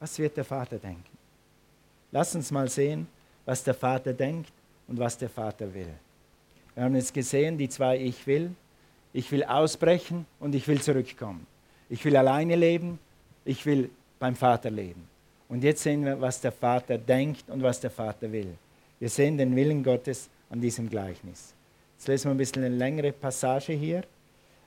Was 0.00 0.18
wird 0.18 0.36
der 0.36 0.44
Vater 0.44 0.78
denken? 0.78 1.19
Lass 2.12 2.34
uns 2.34 2.50
mal 2.50 2.68
sehen, 2.68 3.06
was 3.44 3.62
der 3.62 3.74
Vater 3.74 4.12
denkt 4.12 4.52
und 4.88 4.98
was 4.98 5.16
der 5.16 5.28
Vater 5.28 5.72
will. 5.72 5.92
Wir 6.74 6.84
haben 6.84 6.96
jetzt 6.96 7.14
gesehen, 7.14 7.58
die 7.58 7.68
zwei 7.68 7.98
Ich 7.98 8.26
will. 8.26 8.54
Ich 9.12 9.30
will 9.32 9.42
ausbrechen 9.44 10.26
und 10.38 10.54
ich 10.54 10.68
will 10.68 10.80
zurückkommen. 10.80 11.46
Ich 11.88 12.04
will 12.04 12.16
alleine 12.16 12.54
leben, 12.54 13.00
ich 13.44 13.66
will 13.66 13.90
beim 14.20 14.36
Vater 14.36 14.70
leben. 14.70 15.08
Und 15.48 15.64
jetzt 15.64 15.82
sehen 15.82 16.04
wir, 16.04 16.20
was 16.20 16.40
der 16.40 16.52
Vater 16.52 16.96
denkt 16.96 17.48
und 17.48 17.62
was 17.62 17.80
der 17.80 17.90
Vater 17.90 18.30
will. 18.30 18.56
Wir 19.00 19.08
sehen 19.08 19.36
den 19.36 19.56
Willen 19.56 19.82
Gottes 19.82 20.28
an 20.48 20.60
diesem 20.60 20.88
Gleichnis. 20.88 21.54
Jetzt 21.96 22.06
lesen 22.06 22.26
wir 22.26 22.34
ein 22.34 22.38
bisschen 22.38 22.64
eine 22.64 22.76
längere 22.76 23.10
Passage 23.12 23.72
hier. 23.72 24.04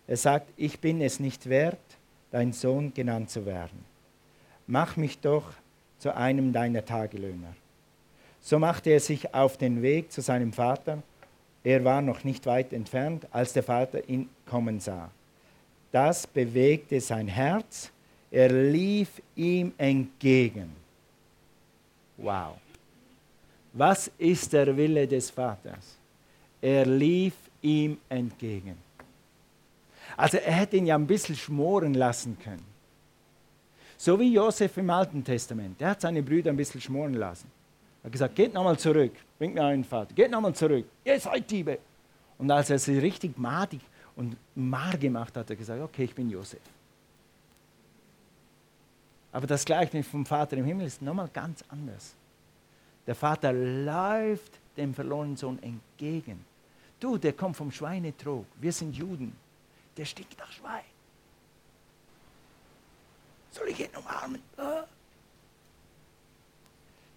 Er 0.08 0.18
sagt, 0.18 0.50
ich 0.58 0.80
bin 0.80 1.02
es 1.02 1.22
nicht 1.22 1.48
wert, 1.48 1.80
dein 2.32 2.52
Sohn 2.52 2.94
genannt 2.94 3.30
zu 3.30 3.46
werden. 3.46 3.86
Mach 4.68 4.98
mich 4.98 5.20
doch 5.20 5.46
zu 6.04 6.14
einem 6.18 6.52
deiner 6.52 6.84
Tagelöhner. 6.84 7.56
So 8.42 8.60
machte 8.60 8.90
er 8.90 9.00
sich 9.00 9.34
auf 9.34 9.56
den 9.56 9.82
Weg 9.82 10.12
zu 10.12 10.20
seinem 10.20 10.52
Vater. 10.52 11.02
Er 11.64 11.86
war 11.86 12.02
noch 12.02 12.26
nicht 12.26 12.46
weit 12.46 12.74
entfernt, 12.74 13.26
als 13.32 13.54
der 13.54 13.64
Vater 13.64 14.10
ihn 14.10 14.28
kommen 14.46 14.82
sah. 14.82 15.10
Das 15.94 16.28
bewegte 16.28 17.00
sein 17.00 17.30
Herz. 17.30 17.90
Er 18.32 18.50
lief 18.50 19.22
ihm 19.38 19.72
entgegen. 19.78 20.76
Wow. 22.18 22.58
Was 23.72 24.12
ist 24.18 24.52
der 24.52 24.76
Wille 24.76 25.08
des 25.08 25.30
Vaters? 25.30 25.96
Er 26.62 26.86
lief 26.86 27.36
ihm 27.62 27.98
entgegen. 28.10 28.76
Also 30.18 30.36
er 30.36 30.52
hätte 30.52 30.76
ihn 30.76 30.86
ja 30.86 30.96
ein 30.96 31.08
bisschen 31.08 31.38
schmoren 31.38 31.94
lassen 31.94 32.38
können. 32.44 32.73
So 34.04 34.20
wie 34.20 34.34
Josef 34.34 34.76
im 34.76 34.90
Alten 34.90 35.24
Testament. 35.24 35.80
Der 35.80 35.92
hat 35.92 36.02
seine 36.02 36.22
Brüder 36.22 36.50
ein 36.50 36.58
bisschen 36.58 36.82
schmoren 36.82 37.14
lassen. 37.14 37.50
Er 38.02 38.08
hat 38.08 38.12
gesagt, 38.12 38.36
geht 38.36 38.54
nochmal 38.54 38.78
zurück, 38.78 39.14
bringt 39.40 39.54
mir 39.56 39.64
einen 39.64 39.86
Vater, 39.86 40.14
geht 40.14 40.30
nochmal 40.30 40.54
zurück, 40.54 40.86
ihr 41.06 41.18
seid 41.22 41.50
Diebe. 41.50 41.80
Und 42.38 42.52
als 42.52 42.70
er 42.70 42.80
sie 42.80 43.00
richtig 43.00 43.38
madig 43.38 43.80
und 44.18 44.36
mar 44.56 44.98
gemacht 44.98 45.38
hat, 45.38 45.46
hat 45.46 45.52
er 45.52 45.56
gesagt, 45.56 45.82
okay, 45.82 46.04
ich 46.04 46.14
bin 46.14 46.30
Josef. 46.30 46.60
Aber 49.32 49.48
das 49.48 49.64
Gleichnis 49.64 50.06
vom 50.06 50.26
Vater 50.26 50.58
im 50.58 50.66
Himmel 50.66 50.88
ist 50.88 51.02
nochmal 51.02 51.30
ganz 51.32 51.64
anders. 51.70 52.14
Der 53.08 53.16
Vater 53.16 53.54
läuft 53.54 54.60
dem 54.76 54.94
verlorenen 54.94 55.38
Sohn 55.38 55.64
entgegen. 55.64 56.44
Du, 57.00 57.18
der 57.18 57.32
kommt 57.32 57.56
vom 57.56 57.72
Schweinetrog. 57.72 58.48
Wir 58.60 58.74
sind 58.74 58.98
Juden. 58.98 59.34
Der 59.96 60.04
stinkt 60.04 60.38
nach 60.38 60.52
Schwein. 60.52 60.93
Soll 63.54 63.70
ich 63.70 63.80
ihn 63.80 63.96
umarmen? 63.96 64.42
Ah. 64.58 64.84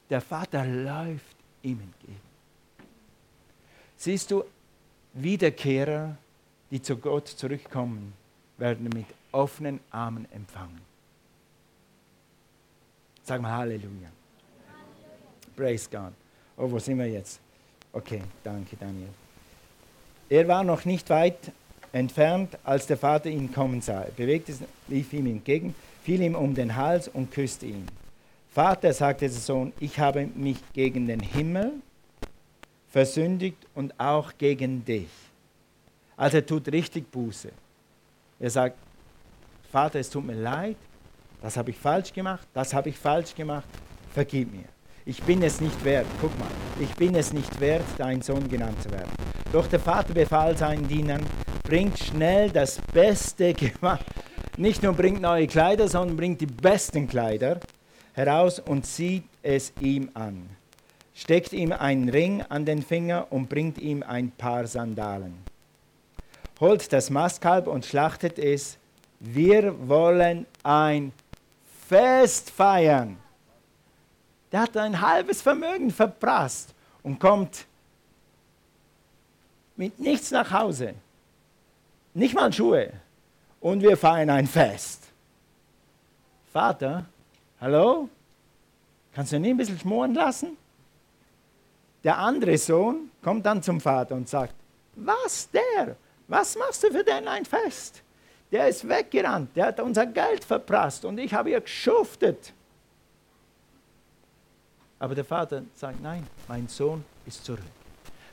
Der 0.09 0.21
Vater 0.21 0.65
läuft 0.65 1.37
ihm 1.63 1.81
entgegen. 1.81 2.21
Siehst 3.97 4.31
du, 4.31 4.45
Wiederkehrer, 5.15 6.17
die 6.71 6.81
zu 6.81 6.97
Gott 6.97 7.27
zurückkommen, 7.29 8.13
werden 8.59 8.91
mit 8.95 9.07
offenen 9.33 9.81
Armen 9.91 10.31
empfangen. 10.31 10.81
Sag 13.25 13.41
mal 13.41 13.53
Halleluja. 13.53 14.11
Praise 15.57 15.89
God. 15.91 16.13
Oh, 16.57 16.71
wo 16.71 16.79
sind 16.79 16.99
wir 16.99 17.07
jetzt? 17.07 17.41
Okay, 17.93 18.23
danke 18.45 18.77
Daniel. 18.77 19.09
Er 20.29 20.47
war 20.47 20.63
noch 20.63 20.85
nicht 20.85 21.09
weit 21.09 21.51
entfernt, 21.93 22.59
als 22.63 22.87
der 22.87 22.99
Vater 22.99 23.31
ihn 23.31 23.53
kommen 23.53 23.81
sah. 23.81 24.03
Er 24.03 24.11
bewegte 24.11 24.55
lief 24.89 25.13
ihm 25.13 25.27
entgegen, 25.27 25.75
fiel 26.07 26.23
ihm 26.23 26.37
um 26.37 26.55
den 26.55 26.77
Hals 26.77 27.09
und 27.09 27.33
küsste 27.33 27.67
ihn. 27.67 27.85
Vater, 28.55 28.93
sagte 28.93 29.25
der 29.25 29.35
Sohn, 29.35 29.73
ich 29.81 29.99
habe 29.99 30.29
mich 30.37 30.59
gegen 30.73 31.09
den 31.09 31.19
Himmel 31.19 31.73
versündigt 32.89 33.67
und 33.75 33.99
auch 33.99 34.33
gegen 34.39 34.85
dich. 34.85 35.09
Also 36.17 36.37
er 36.37 36.47
tut 36.47 36.71
richtig 36.71 37.11
Buße. 37.11 37.51
Er 38.39 38.51
sagt, 38.51 38.79
Vater, 39.73 39.99
es 39.99 40.09
tut 40.09 40.25
mir 40.25 40.37
leid, 40.37 40.77
das 41.43 41.57
habe 41.57 41.71
ich 41.71 41.77
falsch 41.77 42.13
gemacht, 42.13 42.47
das 42.55 42.73
habe 42.73 42.89
ich 42.91 42.97
falsch 42.97 43.35
gemacht, 43.35 43.69
vergib 44.15 44.53
mir. 44.53 44.69
Ich 45.07 45.21
bin 45.25 45.43
es 45.43 45.61
nicht 45.61 45.85
wert, 45.85 46.07
guck 46.21 46.39
mal, 46.39 46.47
ich 46.79 46.95
bin 46.95 47.17
es 47.17 47.33
nicht 47.33 47.59
wert, 47.59 47.85
dein 47.99 48.23
Sohn 48.23 48.49
genannt 48.49 48.81
zu 48.81 48.93
werden. 48.93 49.11
Doch 49.53 49.67
der 49.67 49.81
Vater 49.81 50.15
befahl 50.15 50.57
seinen 50.57 50.87
Dienern, 50.87 51.27
bringt 51.65 51.99
schnell 51.99 52.49
das 52.51 52.81
beste 52.93 53.53
Gewand, 53.55 54.05
nicht 54.59 54.83
nur 54.83 54.93
bringt 54.93 55.21
neue 55.21 55.47
Kleider, 55.47 55.89
sondern 55.89 56.17
bringt 56.17 56.41
die 56.41 56.47
besten 56.47 57.09
Kleider 57.09 57.61
heraus 58.15 58.59
und 58.59 58.87
zieht 58.87 59.25
es 59.43 59.73
ihm 59.81 60.11
an. 60.15 60.49
Steckt 61.15 61.53
ihm 61.53 61.73
einen 61.73 62.09
Ring 62.09 62.43
an 62.43 62.65
den 62.65 62.83
Finger 62.83 63.27
und 63.31 63.49
bringt 63.49 63.79
ihm 63.79 64.03
ein 64.03 64.31
paar 64.31 64.67
Sandalen. 64.67 65.35
Holt 66.61 66.93
das 66.93 67.11
Mastkalb 67.11 67.67
und 67.67 67.85
schlachtet 67.85 68.39
es. 68.39 68.79
Wir 69.21 69.89
wollen 69.89 70.47
ein 70.63 71.13
Fest 71.89 72.51
feiern. 72.51 73.17
Der 74.53 74.61
hat 74.61 74.77
ein 74.77 75.01
halbes 75.01 75.43
Vermögen 75.43 75.91
verprasst 75.91 76.75
und 77.03 77.19
kommt 77.19 77.67
mit 79.77 79.99
nichts 79.99 80.31
nach 80.31 80.51
Hause. 80.51 80.95
Nicht 82.15 82.35
mal 82.35 82.53
Schuhe 82.53 82.93
und 83.61 83.83
wir 83.83 83.97
feiern 83.97 84.31
ein 84.31 84.47
Fest. 84.47 85.03
Vater, 86.53 87.05
hallo? 87.61 88.09
Kannst 89.15 89.33
du 89.33 89.37
ihn 89.37 89.45
ein 89.45 89.57
bisschen 89.57 89.79
schmoren 89.79 90.15
lassen? 90.15 90.57
Der 92.05 92.19
andere 92.19 92.57
Sohn 92.59 93.11
kommt 93.23 93.45
dann 93.45 93.63
zum 93.63 93.81
Vater 93.81 94.15
und 94.15 94.29
sagt, 94.29 94.55
was 94.95 95.51
der? 95.51 95.97
Was 96.29 96.57
machst 96.57 96.83
du 96.83 96.91
für 96.91 97.05
den 97.05 97.27
ein 97.29 97.45
Fest? 97.45 98.03
Der 98.51 98.69
ist 98.69 98.89
weggerannt, 98.89 99.57
der 99.57 99.67
hat 99.67 99.81
unser 99.81 100.07
Geld 100.07 100.45
verprasst 100.45 101.05
und 101.05 101.19
ich 101.19 101.35
habe 101.35 101.51
ihr 101.51 101.61
geschuftet. 101.61 102.53
Aber 104.99 105.15
der 105.15 105.25
Vater 105.25 105.63
sagt, 105.75 106.01
nein, 106.01 106.27
mein 106.49 106.69
Sohn 106.69 107.05
ist 107.27 107.45
zurück. 107.45 107.61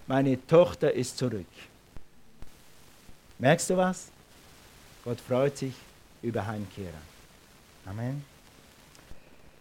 Meine 0.08 0.46
Tochter 0.48 0.94
ist 0.94 1.18
zurück. 1.18 1.46
Merkst 3.40 3.70
du 3.70 3.78
was? 3.78 4.13
Gott 5.04 5.20
freut 5.20 5.58
sich 5.58 5.74
über 6.22 6.46
Heimkehrer. 6.46 6.90
Amen. 7.86 8.24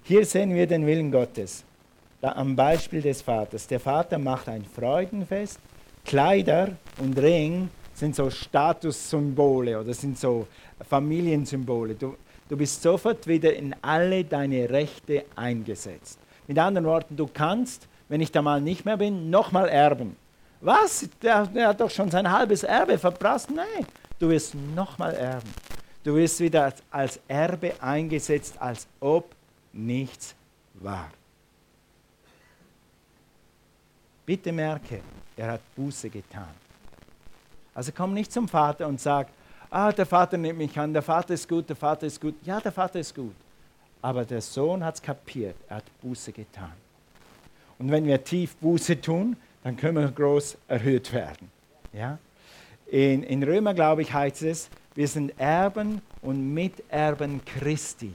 Hier 0.04 0.24
sehen 0.24 0.54
wir 0.54 0.66
den 0.66 0.86
Willen 0.86 1.10
Gottes 1.10 1.64
da 2.22 2.32
am 2.32 2.54
Beispiel 2.54 3.02
des 3.02 3.20
Vaters. 3.20 3.66
Der 3.66 3.80
Vater 3.80 4.16
macht 4.16 4.48
ein 4.48 4.64
Freudenfest. 4.64 5.58
Kleider 6.04 6.68
und 6.98 7.18
Ring 7.18 7.68
sind 7.94 8.14
so 8.14 8.30
Statussymbole 8.30 9.78
oder 9.78 9.92
sind 9.92 10.18
so 10.18 10.46
Familiensymbole. 10.88 11.94
Du, 11.94 12.16
du 12.48 12.56
bist 12.56 12.80
sofort 12.80 13.26
wieder 13.26 13.52
in 13.54 13.74
alle 13.82 14.24
deine 14.24 14.70
Rechte 14.70 15.24
eingesetzt. 15.34 16.18
Mit 16.46 16.58
anderen 16.58 16.86
Worten, 16.86 17.16
du 17.16 17.26
kannst, 17.26 17.88
wenn 18.08 18.20
ich 18.20 18.30
da 18.30 18.40
mal 18.40 18.60
nicht 18.60 18.84
mehr 18.84 18.96
bin, 18.96 19.28
nochmal 19.28 19.68
erben. 19.68 20.16
Was? 20.60 21.08
Der, 21.22 21.46
der, 21.46 21.68
hat 21.68 21.80
doch 21.80 21.90
schon 21.90 22.10
sein 22.10 22.30
halbes 22.30 22.62
Erbe 22.62 22.98
verprasst. 22.98 23.50
Nein, 23.50 23.84
Du 24.22 24.28
wirst 24.28 24.54
nochmal 24.54 25.16
erben. 25.16 25.52
Du 26.04 26.14
wirst 26.14 26.38
wieder 26.38 26.72
als 26.92 27.18
Erbe 27.26 27.74
eingesetzt, 27.82 28.54
als 28.56 28.86
ob 29.00 29.34
nichts 29.72 30.36
war. 30.74 31.10
Bitte 34.24 34.52
merke, 34.52 35.00
er 35.36 35.54
hat 35.54 35.60
Buße 35.74 36.08
getan. 36.08 36.54
Also 37.74 37.90
komm 37.92 38.14
nicht 38.14 38.32
zum 38.32 38.46
Vater 38.46 38.86
und 38.86 39.00
sag, 39.00 39.26
ah, 39.68 39.90
der 39.90 40.06
Vater 40.06 40.36
nimmt 40.36 40.58
mich 40.60 40.78
an, 40.78 40.92
der 40.92 41.02
Vater 41.02 41.34
ist 41.34 41.48
gut, 41.48 41.68
der 41.68 41.74
Vater 41.74 42.06
ist 42.06 42.20
gut. 42.20 42.36
Ja, 42.44 42.60
der 42.60 42.70
Vater 42.70 43.00
ist 43.00 43.12
gut. 43.12 43.34
Aber 44.00 44.24
der 44.24 44.40
Sohn 44.40 44.84
hat 44.84 44.94
es 44.94 45.02
kapiert, 45.02 45.56
er 45.68 45.78
hat 45.78 46.00
Buße 46.00 46.30
getan. 46.30 46.74
Und 47.76 47.90
wenn 47.90 48.04
wir 48.04 48.22
tief 48.22 48.54
Buße 48.54 49.00
tun, 49.00 49.36
dann 49.64 49.76
können 49.76 49.96
wir 49.96 50.08
groß 50.12 50.58
erhöht 50.68 51.12
werden. 51.12 51.50
Ja? 51.92 52.20
In, 52.92 53.22
in 53.22 53.42
Römer, 53.42 53.72
glaube 53.72 54.02
ich, 54.02 54.12
heißt 54.12 54.42
es, 54.42 54.68
wir 54.94 55.08
sind 55.08 55.32
Erben 55.40 56.02
und 56.20 56.52
Miterben 56.52 57.40
Christi. 57.42 58.12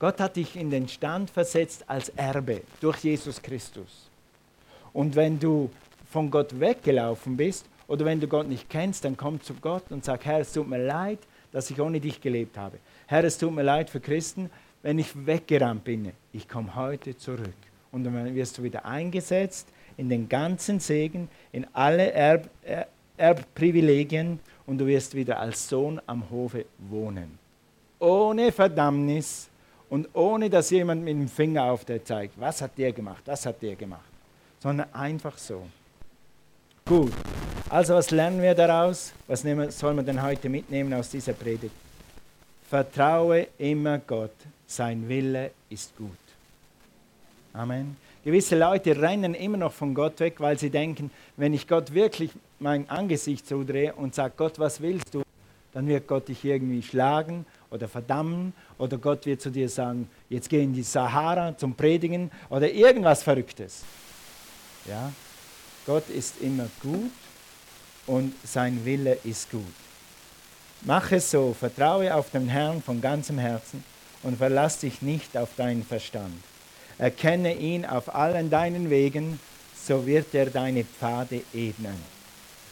Gott 0.00 0.18
hat 0.18 0.34
dich 0.34 0.56
in 0.56 0.70
den 0.70 0.88
Stand 0.88 1.30
versetzt 1.30 1.84
als 1.86 2.08
Erbe 2.08 2.62
durch 2.80 3.04
Jesus 3.04 3.40
Christus. 3.40 4.10
Und 4.92 5.14
wenn 5.14 5.38
du 5.38 5.70
von 6.10 6.32
Gott 6.32 6.58
weggelaufen 6.58 7.36
bist 7.36 7.66
oder 7.86 8.04
wenn 8.04 8.18
du 8.18 8.26
Gott 8.26 8.48
nicht 8.48 8.68
kennst, 8.68 9.04
dann 9.04 9.16
komm 9.16 9.40
zu 9.40 9.54
Gott 9.54 9.84
und 9.90 10.04
sag, 10.04 10.24
Herr, 10.24 10.40
es 10.40 10.52
tut 10.52 10.66
mir 10.68 10.84
leid, 10.84 11.20
dass 11.52 11.70
ich 11.70 11.80
ohne 11.80 12.00
dich 12.00 12.20
gelebt 12.20 12.58
habe. 12.58 12.78
Herr, 13.06 13.22
es 13.22 13.38
tut 13.38 13.54
mir 13.54 13.62
leid 13.62 13.88
für 13.88 14.00
Christen, 14.00 14.50
wenn 14.82 14.98
ich 14.98 15.14
weggerannt 15.24 15.84
bin. 15.84 16.10
Ich 16.32 16.48
komme 16.48 16.74
heute 16.74 17.16
zurück. 17.16 17.54
Und 17.92 18.02
dann 18.02 18.34
wirst 18.34 18.58
du 18.58 18.64
wieder 18.64 18.84
eingesetzt 18.84 19.68
in 19.96 20.08
den 20.08 20.28
ganzen 20.28 20.80
Segen, 20.80 21.28
in 21.52 21.66
alle 21.72 22.10
Erb, 22.12 22.50
Erbprivilegien 23.16 24.38
und 24.66 24.78
du 24.78 24.86
wirst 24.86 25.14
wieder 25.14 25.38
als 25.38 25.68
Sohn 25.68 26.00
am 26.06 26.28
Hofe 26.30 26.66
wohnen. 26.78 27.38
Ohne 27.98 28.52
Verdammnis 28.52 29.48
und 29.88 30.08
ohne 30.14 30.50
dass 30.50 30.70
jemand 30.70 31.04
mit 31.04 31.14
dem 31.14 31.28
Finger 31.28 31.64
auf 31.64 31.84
dir 31.84 32.04
zeigt, 32.04 32.38
was 32.38 32.60
hat 32.60 32.76
der 32.76 32.92
gemacht, 32.92 33.22
was 33.26 33.46
hat 33.46 33.62
der 33.62 33.76
gemacht, 33.76 34.10
sondern 34.58 34.92
einfach 34.92 35.38
so. 35.38 35.66
Gut, 36.84 37.12
also 37.68 37.94
was 37.94 38.10
lernen 38.10 38.42
wir 38.42 38.54
daraus? 38.54 39.12
Was 39.26 39.42
nehmen, 39.42 39.70
soll 39.70 39.94
man 39.94 40.06
denn 40.06 40.22
heute 40.22 40.48
mitnehmen 40.48 40.92
aus 40.94 41.10
dieser 41.10 41.32
Predigt? 41.32 41.74
Vertraue 42.68 43.48
immer 43.58 43.98
Gott, 43.98 44.34
sein 44.66 45.08
Wille 45.08 45.52
ist 45.70 45.96
gut. 45.96 46.10
Amen. 47.52 47.96
Gewisse 48.26 48.58
Leute 48.58 49.00
rennen 49.00 49.34
immer 49.34 49.56
noch 49.56 49.72
von 49.72 49.94
Gott 49.94 50.18
weg, 50.18 50.40
weil 50.40 50.58
sie 50.58 50.68
denken, 50.68 51.12
wenn 51.36 51.54
ich 51.54 51.68
Gott 51.68 51.94
wirklich 51.94 52.32
mein 52.58 52.90
Angesicht 52.90 53.46
zudrehe 53.46 53.94
und 53.94 54.16
sage, 54.16 54.34
Gott, 54.36 54.58
was 54.58 54.80
willst 54.80 55.14
du? 55.14 55.22
Dann 55.72 55.86
wird 55.86 56.08
Gott 56.08 56.26
dich 56.26 56.44
irgendwie 56.44 56.82
schlagen 56.82 57.46
oder 57.70 57.86
verdammen 57.86 58.52
oder 58.78 58.98
Gott 58.98 59.26
wird 59.26 59.40
zu 59.40 59.48
dir 59.48 59.68
sagen, 59.68 60.10
jetzt 60.28 60.48
geh 60.48 60.60
in 60.60 60.72
die 60.72 60.82
Sahara 60.82 61.56
zum 61.56 61.76
Predigen 61.76 62.32
oder 62.50 62.68
irgendwas 62.68 63.22
Verrücktes. 63.22 63.84
Ja? 64.86 65.12
Gott 65.86 66.08
ist 66.08 66.40
immer 66.40 66.68
gut 66.82 67.12
und 68.08 68.34
sein 68.44 68.84
Wille 68.84 69.18
ist 69.22 69.52
gut. 69.52 69.62
Mach 70.82 71.12
es 71.12 71.30
so, 71.30 71.54
vertraue 71.56 72.12
auf 72.12 72.30
den 72.30 72.48
Herrn 72.48 72.82
von 72.82 73.00
ganzem 73.00 73.38
Herzen 73.38 73.84
und 74.24 74.36
verlass 74.36 74.80
dich 74.80 75.00
nicht 75.00 75.36
auf 75.36 75.50
deinen 75.56 75.84
Verstand. 75.84 76.42
Erkenne 76.98 77.54
ihn 77.54 77.84
auf 77.84 78.14
allen 78.14 78.50
deinen 78.50 78.90
Wegen, 78.90 79.38
so 79.76 80.06
wird 80.06 80.34
er 80.34 80.46
deine 80.46 80.84
Pfade 80.84 81.42
ebnen. 81.52 81.96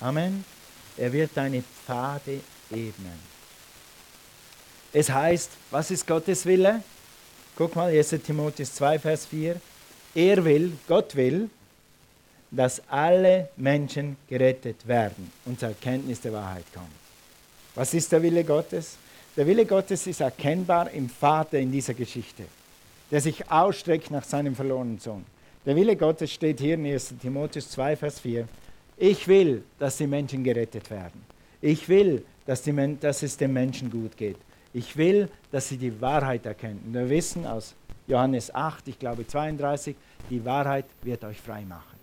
Amen. 0.01 0.45
Er 0.97 1.13
wird 1.13 1.31
deine 1.35 1.63
Pfade 1.63 2.41
ebnen. 2.71 3.35
Es 4.93 5.11
heißt, 5.11 5.51
was 5.71 5.91
ist 5.91 6.07
Gottes 6.07 6.47
Wille? 6.47 6.83
Guck 7.57 7.77
mal, 7.77 7.91
1 7.91 8.11
Timotheus 8.25 8.75
2, 8.75 8.99
Vers 8.99 9.27
4. 9.27 9.61
Er 10.15 10.45
will, 10.45 10.73
Gott 10.87 11.15
will, 11.17 11.51
dass 12.51 12.81
alle 12.89 13.49
Menschen 13.57 14.17
gerettet 14.29 14.87
werden 14.87 15.33
und 15.45 15.59
zur 15.59 15.71
Erkenntnis 15.71 16.21
der 16.21 16.33
Wahrheit 16.33 16.65
kommen. 16.73 16.95
Was 17.75 17.93
ist 17.95 18.13
der 18.13 18.23
Wille 18.23 18.45
Gottes? 18.45 18.97
Der 19.37 19.47
Wille 19.47 19.67
Gottes 19.67 20.07
ist 20.07 20.21
erkennbar 20.21 20.91
im 20.91 21.09
Vater 21.09 21.59
in 21.59 21.73
dieser 21.73 21.95
Geschichte, 21.95 22.45
der 23.11 23.21
sich 23.21 23.51
ausstreckt 23.51 24.11
nach 24.11 24.25
seinem 24.25 24.55
verlorenen 24.55 24.99
Sohn. 24.99 25.25
Der 25.67 25.77
Wille 25.77 25.97
Gottes 25.97 26.33
steht 26.33 26.61
hier 26.61 26.75
in 26.75 26.87
1 26.87 27.15
Timotheus 27.21 27.71
2, 27.71 27.97
Vers 27.97 28.21
4. 28.21 28.47
Ich 28.97 29.27
will, 29.27 29.65
dass 29.79 29.97
die 29.97 30.07
Menschen 30.07 30.45
gerettet 30.45 30.91
werden. 30.91 31.25
Ich 31.61 31.89
will, 31.89 32.25
dass, 32.47 32.63
die, 32.63 32.97
dass 33.01 33.23
es 33.23 33.37
den 33.37 33.53
Menschen 33.53 33.91
gut 33.91 34.17
geht. 34.17 34.37
Ich 34.73 34.97
will, 34.97 35.29
dass 35.51 35.69
sie 35.69 35.77
die 35.77 36.01
Wahrheit 36.01 36.45
erkennen. 36.47 36.83
Und 36.87 36.95
wir 36.95 37.09
wissen 37.09 37.47
aus 37.47 37.75
Johannes 38.07 38.55
8, 38.55 38.89
ich 38.89 38.99
glaube 38.99 39.27
32, 39.27 39.97
die 40.29 40.45
Wahrheit 40.45 40.85
wird 41.03 41.25
euch 41.25 41.41
frei 41.41 41.63
machen. 41.63 41.99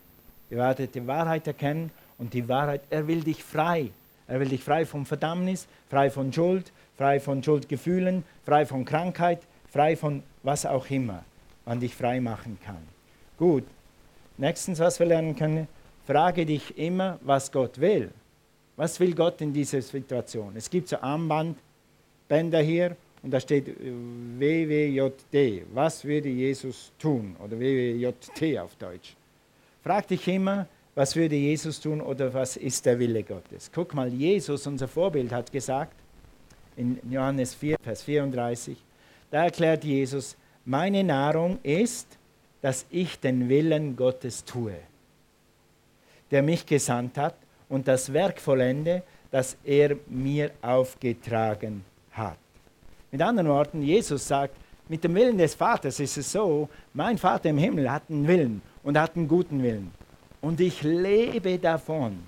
Ihr 0.49 0.57
werdet 0.57 0.95
die 0.95 1.05
Wahrheit 1.05 1.47
erkennen 1.47 1.91
und 2.17 2.33
die 2.33 2.47
Wahrheit, 2.47 2.81
er 2.89 3.07
will 3.07 3.21
dich 3.21 3.43
frei. 3.43 3.91
Er 4.27 4.39
will 4.39 4.49
dich 4.49 4.63
frei 4.63 4.85
von 4.85 5.05
Verdammnis, 5.05 5.67
frei 5.89 6.09
von 6.09 6.31
Schuld, 6.31 6.71
frei 6.97 7.19
von 7.19 7.43
Schuldgefühlen, 7.43 8.23
frei 8.45 8.65
von 8.65 8.85
Krankheit, 8.85 9.41
frei 9.69 9.95
von 9.95 10.23
was 10.43 10.65
auch 10.65 10.89
immer 10.89 11.23
man 11.65 11.79
dich 11.79 11.95
frei 11.95 12.19
machen 12.19 12.57
kann. 12.63 12.81
Gut, 13.37 13.63
nächstens, 14.37 14.79
was 14.79 14.99
wir 14.99 15.07
lernen 15.07 15.35
können, 15.35 15.67
frage 16.05 16.45
dich 16.45 16.77
immer, 16.77 17.19
was 17.21 17.51
Gott 17.51 17.79
will. 17.79 18.11
Was 18.75 18.99
will 18.99 19.13
Gott 19.13 19.41
in 19.41 19.53
dieser 19.53 19.81
Situation? 19.81 20.53
Es 20.55 20.69
gibt 20.69 20.87
so 20.87 20.97
Armbandbänder 20.97 22.61
hier 22.61 22.95
und 23.21 23.31
da 23.31 23.39
steht 23.39 23.67
äh, 23.67 23.73
WWJD. 24.39 25.65
Was 25.73 26.03
würde 26.03 26.29
Jesus 26.29 26.91
tun? 26.97 27.35
Oder 27.43 27.59
WWJT 27.59 28.57
auf 28.59 28.75
Deutsch. 28.75 29.15
Frag 29.83 30.07
dich 30.07 30.27
immer, 30.27 30.67
was 30.95 31.15
würde 31.15 31.35
Jesus 31.35 31.79
tun 31.79 32.01
oder 32.01 32.33
was 32.33 32.57
ist 32.57 32.85
der 32.85 32.99
Wille 32.99 33.23
Gottes? 33.23 33.69
Guck 33.73 33.93
mal, 33.93 34.11
Jesus, 34.11 34.67
unser 34.67 34.87
Vorbild, 34.87 35.31
hat 35.31 35.51
gesagt, 35.51 35.95
in 36.75 36.99
Johannes 37.09 37.53
4, 37.53 37.77
Vers 37.81 38.03
34, 38.03 38.77
da 39.31 39.45
erklärt 39.45 39.83
Jesus, 39.83 40.37
meine 40.65 41.03
Nahrung 41.03 41.57
ist, 41.63 42.07
dass 42.61 42.85
ich 42.91 43.19
den 43.19 43.49
Willen 43.49 43.95
Gottes 43.95 44.45
tue, 44.45 44.75
der 46.29 46.43
mich 46.43 46.65
gesandt 46.65 47.17
hat 47.17 47.35
und 47.67 47.87
das 47.87 48.13
Werk 48.13 48.39
vollende, 48.39 49.01
das 49.31 49.57
er 49.63 49.95
mir 50.07 50.51
aufgetragen 50.61 51.83
hat. 52.11 52.37
Mit 53.11 53.21
anderen 53.21 53.49
Worten, 53.49 53.81
Jesus 53.81 54.27
sagt, 54.27 54.55
mit 54.87 55.03
dem 55.03 55.15
Willen 55.15 55.37
des 55.37 55.55
Vaters 55.55 55.99
ist 55.99 56.17
es 56.17 56.31
so, 56.31 56.69
mein 56.93 57.17
Vater 57.17 57.49
im 57.49 57.57
Himmel 57.57 57.89
hat 57.89 58.03
einen 58.09 58.27
Willen 58.27 58.61
und 58.83 58.97
hat 58.99 59.15
einen 59.15 59.27
guten 59.27 59.63
Willen. 59.63 59.91
Und 60.41 60.59
ich 60.59 60.81
lebe 60.81 61.57
davon. 61.57 62.19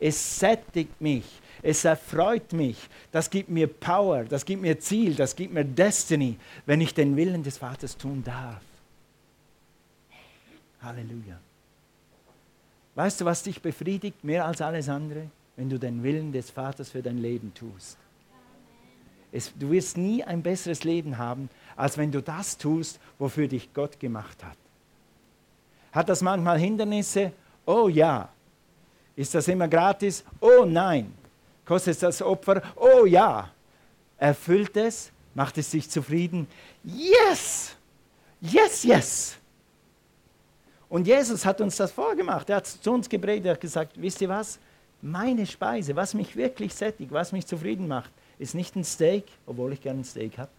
Es 0.00 0.38
sättigt 0.40 1.00
mich, 1.00 1.24
es 1.64 1.82
erfreut 1.86 2.52
mich, 2.52 2.76
das 3.10 3.30
gibt 3.30 3.48
mir 3.48 3.66
Power, 3.66 4.24
das 4.24 4.44
gibt 4.44 4.60
mir 4.60 4.78
Ziel, 4.78 5.14
das 5.14 5.34
gibt 5.34 5.54
mir 5.54 5.64
Destiny, 5.64 6.36
wenn 6.66 6.82
ich 6.82 6.92
den 6.92 7.16
Willen 7.16 7.42
des 7.42 7.56
Vaters 7.56 7.96
tun 7.96 8.22
darf. 8.22 8.60
Halleluja. 10.82 11.40
Weißt 12.94 13.18
du, 13.18 13.24
was 13.24 13.42
dich 13.42 13.62
befriedigt 13.62 14.22
mehr 14.22 14.44
als 14.44 14.60
alles 14.60 14.90
andere? 14.90 15.30
Wenn 15.56 15.70
du 15.70 15.78
den 15.78 16.02
Willen 16.02 16.32
des 16.32 16.50
Vaters 16.50 16.90
für 16.90 17.00
dein 17.00 17.16
Leben 17.16 17.54
tust. 17.54 17.96
Es, 19.32 19.50
du 19.58 19.70
wirst 19.70 19.96
nie 19.96 20.22
ein 20.22 20.42
besseres 20.42 20.84
Leben 20.84 21.16
haben, 21.16 21.48
als 21.76 21.96
wenn 21.96 22.12
du 22.12 22.20
das 22.20 22.58
tust, 22.58 23.00
wofür 23.18 23.48
dich 23.48 23.72
Gott 23.72 23.98
gemacht 23.98 24.44
hat. 24.44 24.58
Hat 25.92 26.10
das 26.10 26.20
manchmal 26.20 26.58
Hindernisse? 26.58 27.32
Oh 27.64 27.88
ja. 27.88 28.28
Ist 29.16 29.34
das 29.34 29.48
immer 29.48 29.66
gratis? 29.66 30.24
Oh 30.40 30.66
nein. 30.66 31.14
Kostet 31.64 32.02
das 32.02 32.20
Opfer? 32.22 32.62
Oh 32.76 33.04
ja. 33.06 33.50
Erfüllt 34.18 34.76
es? 34.76 35.10
Macht 35.34 35.58
es 35.58 35.70
dich 35.70 35.90
zufrieden? 35.90 36.46
Yes! 36.84 37.76
Yes, 38.40 38.84
yes! 38.84 39.36
Und 40.88 41.06
Jesus 41.06 41.44
hat 41.44 41.60
uns 41.60 41.76
das 41.76 41.90
vorgemacht. 41.90 42.48
Er 42.50 42.56
hat 42.56 42.66
zu 42.66 42.92
uns 42.92 43.08
gepredigt, 43.08 43.46
er 43.46 43.52
hat 43.54 43.60
gesagt, 43.60 44.00
wisst 44.00 44.20
ihr 44.20 44.28
was? 44.28 44.58
Meine 45.02 45.44
Speise, 45.44 45.96
was 45.96 46.14
mich 46.14 46.36
wirklich 46.36 46.72
sättigt, 46.74 47.10
was 47.10 47.32
mich 47.32 47.46
zufrieden 47.46 47.88
macht, 47.88 48.10
ist 48.38 48.54
nicht 48.54 48.76
ein 48.76 48.84
Steak, 48.84 49.24
obwohl 49.46 49.72
ich 49.72 49.80
gerne 49.80 50.00
ein 50.00 50.04
Steak 50.04 50.38
habe. 50.38 50.50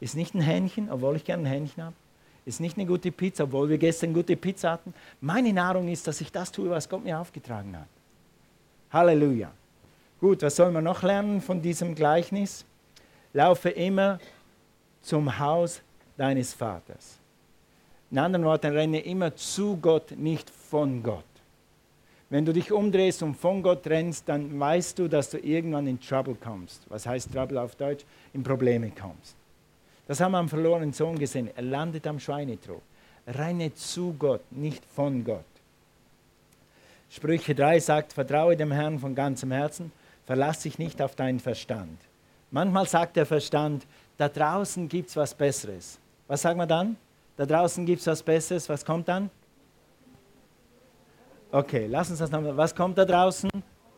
Ist 0.00 0.14
nicht 0.14 0.34
ein 0.34 0.42
Hähnchen, 0.42 0.90
obwohl 0.90 1.16
ich 1.16 1.24
gerne 1.24 1.42
ein 1.42 1.52
Hähnchen 1.52 1.82
habe. 1.82 1.96
Ist 2.44 2.60
nicht 2.60 2.76
eine 2.76 2.86
gute 2.86 3.10
Pizza, 3.10 3.44
obwohl 3.44 3.68
wir 3.68 3.78
gestern 3.78 4.14
gute 4.14 4.36
Pizza 4.36 4.70
hatten. 4.70 4.94
Meine 5.20 5.52
Nahrung 5.52 5.88
ist, 5.88 6.06
dass 6.06 6.20
ich 6.20 6.30
das 6.30 6.52
tue, 6.52 6.70
was 6.70 6.88
Gott 6.88 7.02
mir 7.02 7.18
aufgetragen 7.18 7.76
hat. 7.76 7.88
Halleluja. 8.92 9.50
Gut, 10.20 10.42
was 10.42 10.56
soll 10.56 10.70
man 10.72 10.84
noch 10.84 11.02
lernen 11.02 11.40
von 11.40 11.60
diesem 11.60 11.94
Gleichnis? 11.94 12.64
Laufe 13.32 13.68
immer 13.70 14.18
zum 15.02 15.38
Haus 15.38 15.82
deines 16.16 16.54
Vaters. 16.54 17.18
In 18.10 18.18
anderen 18.18 18.44
Worten, 18.44 18.72
renne 18.72 19.00
immer 19.00 19.34
zu 19.36 19.76
Gott, 19.76 20.12
nicht 20.12 20.48
von 20.48 21.02
Gott. 21.02 21.24
Wenn 22.30 22.44
du 22.44 22.52
dich 22.52 22.72
umdrehst 22.72 23.22
und 23.22 23.36
von 23.36 23.62
Gott 23.62 23.86
rennst, 23.86 24.28
dann 24.28 24.58
weißt 24.58 24.98
du, 24.98 25.08
dass 25.08 25.30
du 25.30 25.38
irgendwann 25.38 25.86
in 25.86 26.00
Trouble 26.00 26.34
kommst. 26.34 26.82
Was 26.88 27.06
heißt 27.06 27.32
Trouble 27.32 27.58
auf 27.58 27.76
Deutsch? 27.76 28.04
In 28.32 28.42
Probleme 28.42 28.90
kommst. 28.90 29.36
Das 30.08 30.20
haben 30.20 30.32
wir 30.32 30.38
am 30.38 30.48
verlorenen 30.48 30.92
Sohn 30.92 31.18
gesehen. 31.18 31.50
Er 31.54 31.62
landet 31.62 32.06
am 32.06 32.18
Schweinetrog. 32.18 32.82
Renne 33.26 33.74
zu 33.74 34.14
Gott, 34.18 34.42
nicht 34.50 34.84
von 34.84 35.24
Gott. 35.24 35.44
Sprüche 37.10 37.54
3 37.54 37.80
sagt, 37.80 38.12
vertraue 38.12 38.56
dem 38.56 38.72
Herrn 38.72 38.98
von 38.98 39.14
ganzem 39.14 39.52
Herzen, 39.52 39.92
verlass 40.26 40.60
dich 40.60 40.78
nicht 40.78 41.00
auf 41.00 41.14
deinen 41.14 41.40
Verstand. 41.40 41.98
Manchmal 42.50 42.86
sagt 42.86 43.16
der 43.16 43.26
Verstand, 43.26 43.86
da 44.18 44.28
draußen 44.28 44.88
gibt 44.88 45.08
es 45.08 45.16
was 45.16 45.34
Besseres. 45.34 45.98
Was 46.26 46.42
sagen 46.42 46.58
wir 46.58 46.66
dann? 46.66 46.96
Da 47.36 47.46
draußen 47.46 47.84
gibt 47.86 48.00
es 48.00 48.06
was 48.06 48.22
Besseres. 48.22 48.68
Was 48.68 48.84
kommt 48.84 49.08
dann? 49.08 49.30
Okay, 51.52 51.86
lass 51.88 52.10
uns 52.10 52.18
das 52.18 52.30
nochmal. 52.30 52.56
Was 52.56 52.74
kommt 52.74 52.98
da 52.98 53.04
draußen? 53.04 53.50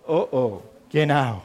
Oh, 0.07 0.27
oh, 0.31 0.63
genau. 0.91 1.43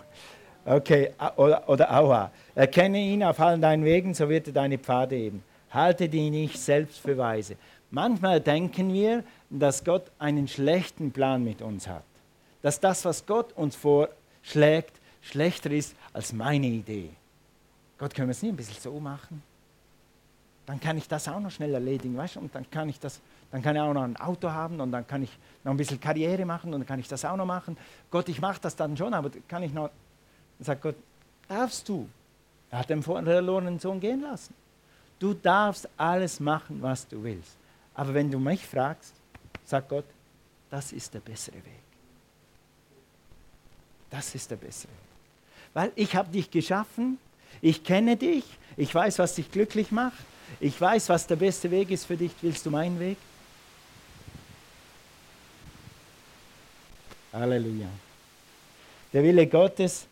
Okay, 0.66 1.12
oder, 1.36 1.68
oder 1.68 1.94
aua. 1.94 2.32
Erkenne 2.56 3.00
ihn 3.00 3.24
auf 3.24 3.40
allen 3.40 3.62
deinen 3.62 3.84
Wegen, 3.84 4.14
so 4.14 4.28
wird 4.30 4.48
er 4.48 4.54
deine 4.54 4.78
Pfade 4.78 5.16
eben. 5.16 5.44
Halte 5.72 6.08
die 6.08 6.30
nicht 6.30 6.60
selbst 6.60 7.00
für 7.00 7.18
weise. 7.18 7.56
Manchmal 7.92 8.40
denken 8.40 8.94
wir, 8.94 9.24
dass 9.50 9.84
Gott 9.84 10.06
einen 10.20 10.48
schlechten 10.48 11.12
Plan 11.12 11.44
mit 11.44 11.62
uns 11.62 11.88
hat. 11.88 12.04
Dass 12.62 12.80
das, 12.80 13.06
was 13.06 13.26
Gott 13.26 13.54
uns 13.54 13.76
vorschlägt, 14.44 15.00
schlechter 15.22 15.72
ist 15.72 15.96
als 16.12 16.34
meine 16.34 16.68
Idee. 16.68 17.10
Gott, 17.98 18.14
können 18.14 18.28
wir 18.28 18.34
es 18.34 18.42
nicht 18.42 18.54
ein 18.54 18.58
bisschen 18.58 18.82
so 18.82 19.00
machen? 19.00 19.42
Dann 20.66 20.80
kann 20.80 20.98
ich 20.98 21.08
das 21.08 21.28
auch 21.28 21.40
noch 21.40 21.52
schnell 21.52 21.74
erledigen, 21.74 22.16
weißt 22.16 22.36
du? 22.36 22.42
Und 22.42 22.56
dann 22.56 22.70
kann 22.70 22.88
ich 22.88 23.00
das, 23.00 23.20
dann 23.52 23.62
kann 23.62 23.76
ich 23.76 23.82
auch 23.82 23.94
noch 23.94 24.04
ein 24.04 24.18
Auto 24.18 24.50
haben 24.50 24.80
und 24.80 24.92
dann 24.92 25.06
kann 25.06 25.24
ich 25.24 25.38
noch 25.64 25.72
ein 25.72 25.78
bisschen 25.78 26.00
Karriere 26.00 26.46
machen 26.46 26.74
und 26.74 26.82
dann 26.82 26.88
kann 26.88 27.00
ich 27.00 27.08
das 27.08 27.26
auch 27.26 27.36
noch 27.36 27.46
machen. 27.46 27.78
Gott, 28.12 28.30
ich 28.30 28.40
mache 28.40 28.62
das 28.62 28.76
dann 28.76 28.96
schon, 28.96 29.14
aber 29.14 29.30
kann 29.48 29.64
ich 29.64 29.74
noch 29.74 29.90
dann 30.58 30.66
sagt 30.66 30.82
Gott, 30.82 30.96
darfst 31.48 31.90
du. 31.90 32.08
Er 32.70 32.80
hat 32.80 32.90
den 32.90 33.04
verlorenen 33.04 33.80
Sohn 33.80 34.00
gehen 34.00 34.22
lassen. 34.22 34.54
Du 35.20 35.34
darfst 35.34 35.88
alles 35.98 36.40
machen, 36.40 36.82
was 36.82 37.08
du 37.08 37.24
willst. 37.24 37.56
Aber 37.94 38.14
wenn 38.14 38.32
du 38.32 38.40
mich 38.40 38.66
fragst, 38.66 39.14
sagt 39.66 39.90
Gott, 39.90 40.06
das 40.70 40.92
ist 40.92 41.14
der 41.14 41.20
bessere 41.20 41.58
Weg. 41.58 41.84
Das 44.14 44.36
ist 44.36 44.52
der 44.52 44.58
bessere. 44.58 44.92
Weil 45.74 45.92
ich 45.96 46.16
habe 46.16 46.30
dich 46.32 46.52
geschaffen, 46.52 47.18
ich 47.64 47.84
kenne 47.84 48.16
dich, 48.16 48.44
ich 48.78 48.94
weiß, 48.94 49.18
was 49.18 49.34
dich 49.34 49.52
glücklich 49.52 49.90
macht, 49.90 50.24
ich 50.60 50.80
weiß, 50.80 51.10
was 51.10 51.26
der 51.26 51.36
beste 51.36 51.72
Weg 51.72 51.90
ist 51.90 52.06
für 52.06 52.16
dich. 52.16 52.32
Willst 52.44 52.64
du 52.64 52.70
meinen 52.70 53.00
Weg? 53.00 53.18
Halleluja. 57.34 57.90
Der 59.12 59.24
Wille 59.24 59.48
Gottes 59.48 60.06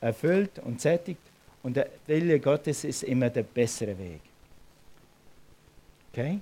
erfüllt 0.00 0.58
und 0.64 0.80
sättigt. 0.80 1.20
Und 1.62 1.76
der 1.76 1.90
Wille 2.08 2.40
Gottes 2.40 2.82
ist 2.82 3.04
immer 3.04 3.30
der 3.30 3.44
bessere 3.44 3.96
Weg. 3.96 4.20
Okay? 6.10 6.40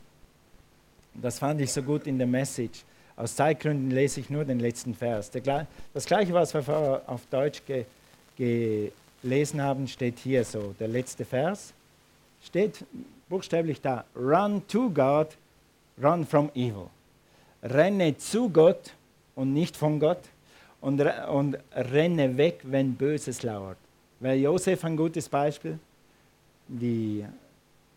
Das 1.13 1.39
fand 1.39 1.61
ich 1.61 1.71
so 1.71 1.83
gut 1.83 2.07
in 2.07 2.17
der 2.17 2.27
Message. 2.27 2.85
Aus 3.17 3.35
Zeitgründen 3.35 3.91
lese 3.91 4.21
ich 4.21 4.29
nur 4.29 4.45
den 4.45 4.61
letzten 4.61 4.95
Vers. 4.95 5.31
Das 5.95 6.05
gleiche, 6.05 6.35
was 6.35 6.53
wir 6.53 6.63
vorher 6.63 7.03
auf 7.07 7.23
Deutsch 7.31 7.63
ge 7.67 7.85
gelesen 9.23 9.63
haben, 9.63 9.89
steht 9.89 10.19
hier 10.19 10.45
so. 10.45 10.75
Der 10.79 10.89
letzte 10.89 11.25
Vers 11.25 11.73
steht 12.45 12.85
buchstäblich 13.31 13.81
da. 13.81 14.05
Run 14.15 14.63
to 14.69 14.91
God, 14.91 15.29
run 16.03 16.27
from 16.27 16.51
evil. 16.55 16.91
Renne 17.63 18.17
zu 18.19 18.51
Gott 18.51 18.93
und 19.35 19.55
nicht 19.55 19.75
von 19.75 19.99
Gott 19.99 20.21
und, 20.83 21.01
und 21.01 21.57
renne 21.75 22.37
weg, 22.37 22.61
wenn 22.65 22.95
Böses 22.95 23.43
lauert. 23.43 23.79
Weil 24.21 24.39
Josef 24.39 24.85
ein 24.85 24.97
gutes 24.97 25.29
Beispiel. 25.29 25.79
Die, 26.69 27.25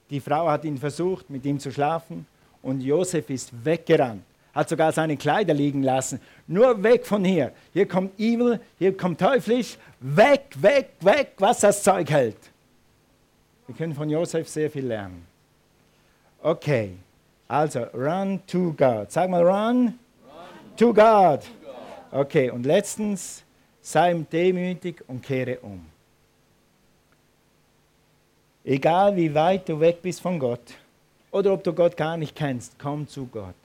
die 0.10 0.20
Frau 0.22 0.48
hat 0.50 0.64
ihn 0.64 0.78
versucht, 0.78 1.30
mit 1.30 1.46
ihm 1.46 1.60
zu 1.60 1.72
schlafen 1.72 2.26
und 2.62 2.82
Josef 2.82 3.30
ist 3.30 3.52
weggerannt. 3.66 4.24
Hat 4.54 4.70
sogar 4.70 4.92
seine 4.92 5.16
Kleider 5.16 5.54
liegen 5.54 5.84
lassen. 5.84 6.20
Nur 6.48 6.82
weg 6.82 7.06
von 7.06 7.24
hier. 7.24 7.52
Hier 7.74 7.88
kommt 7.88 8.20
Evil, 8.20 8.60
hier 8.78 8.96
kommt 8.98 9.20
teuflisch. 9.20 9.78
Weg, 10.00 10.42
weg, 10.56 10.92
weg, 11.02 11.34
was 11.38 11.60
das 11.60 11.84
Zeug 11.84 12.10
hält. 12.10 12.38
Wir 13.68 13.76
können 13.76 13.94
von 13.94 14.10
Josef 14.10 14.50
sehr 14.50 14.72
viel 14.72 14.88
lernen. 14.88 15.26
Okay, 16.42 16.94
also 17.48 17.84
run 17.94 18.42
to 18.48 18.74
God. 18.76 19.12
Sag 19.12 19.30
mal 19.30 19.44
run, 19.44 19.78
run. 19.88 19.94
to 20.76 20.94
God. 20.94 21.42
Okay, 22.12 22.50
und 22.50 22.66
letztens, 22.66 23.44
sei 23.82 24.14
demütig 24.32 25.04
und 25.08 25.22
kehre 25.22 25.60
um. 25.60 25.86
Egal 28.64 29.16
wie 29.16 29.34
weit 29.34 29.68
du 29.70 29.80
weg 29.80 30.02
bist 30.02 30.22
von 30.22 30.40
Gott 30.40 30.74
oder 31.32 31.54
ob 31.54 31.64
du 31.64 31.74
Gott 31.74 31.96
gar 31.96 32.18
nicht 32.18 32.36
kennst, 32.36 32.78
komm 32.80 33.08
zu 33.08 33.26
Gott. 33.28 33.56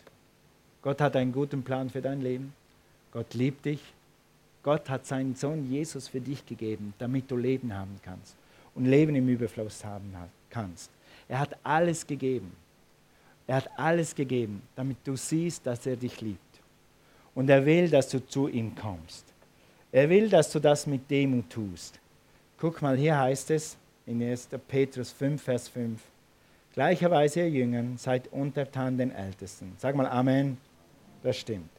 Gott 0.84 1.00
hat 1.00 1.16
einen 1.16 1.32
guten 1.32 1.62
Plan 1.62 1.88
für 1.88 2.02
dein 2.02 2.20
Leben. 2.20 2.52
Gott 3.10 3.32
liebt 3.32 3.64
dich. 3.64 3.80
Gott 4.62 4.90
hat 4.90 5.06
seinen 5.06 5.34
Sohn 5.34 5.70
Jesus 5.70 6.08
für 6.08 6.20
dich 6.20 6.44
gegeben, 6.44 6.92
damit 6.98 7.30
du 7.30 7.38
Leben 7.38 7.74
haben 7.74 7.98
kannst 8.02 8.36
und 8.74 8.84
Leben 8.84 9.16
im 9.16 9.26
Überfluss 9.26 9.82
haben 9.82 10.14
kannst. 10.50 10.90
Er 11.26 11.38
hat 11.38 11.56
alles 11.62 12.06
gegeben. 12.06 12.52
Er 13.46 13.56
hat 13.56 13.70
alles 13.78 14.14
gegeben, 14.14 14.60
damit 14.76 14.98
du 15.04 15.16
siehst, 15.16 15.66
dass 15.66 15.86
er 15.86 15.96
dich 15.96 16.20
liebt. 16.20 16.40
Und 17.34 17.48
er 17.48 17.64
will, 17.64 17.88
dass 17.88 18.10
du 18.10 18.18
zu 18.26 18.48
ihm 18.48 18.74
kommst. 18.74 19.24
Er 19.90 20.10
will, 20.10 20.28
dass 20.28 20.52
du 20.52 20.60
das 20.60 20.86
mit 20.86 21.10
Demut 21.10 21.48
tust. 21.48 21.98
Guck 22.58 22.82
mal, 22.82 22.96
hier 22.98 23.18
heißt 23.18 23.50
es 23.52 23.78
in 24.04 24.22
1. 24.22 24.50
Petrus 24.68 25.12
5, 25.12 25.42
Vers 25.42 25.66
5. 25.68 25.98
Gleicherweise, 26.74 27.40
ihr 27.40 27.48
Jüngern, 27.48 27.96
seid 27.96 28.30
untertan 28.30 28.98
den 28.98 29.12
Ältesten. 29.12 29.72
Sag 29.78 29.94
mal 29.96 30.06
Amen. 30.06 30.58
Das 31.24 31.36
stimmt. 31.36 31.70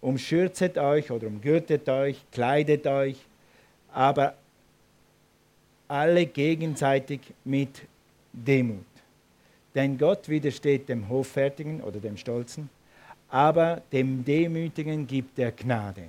Umschürzet 0.00 0.78
euch 0.78 1.10
oder 1.10 1.26
umgürtet 1.26 1.86
euch, 1.90 2.24
kleidet 2.32 2.86
euch, 2.86 3.18
aber 3.92 4.32
alle 5.88 6.24
gegenseitig 6.24 7.20
mit 7.44 7.82
Demut. 8.32 8.86
Denn 9.74 9.98
Gott 9.98 10.26
widersteht 10.30 10.88
dem 10.88 11.10
Hoffärtigen 11.10 11.82
oder 11.82 12.00
dem 12.00 12.16
Stolzen 12.16 12.70
aber 13.32 13.80
dem 13.90 14.22
Demütigen 14.22 15.06
gibt 15.06 15.38
er 15.38 15.52
Gnade. 15.52 16.04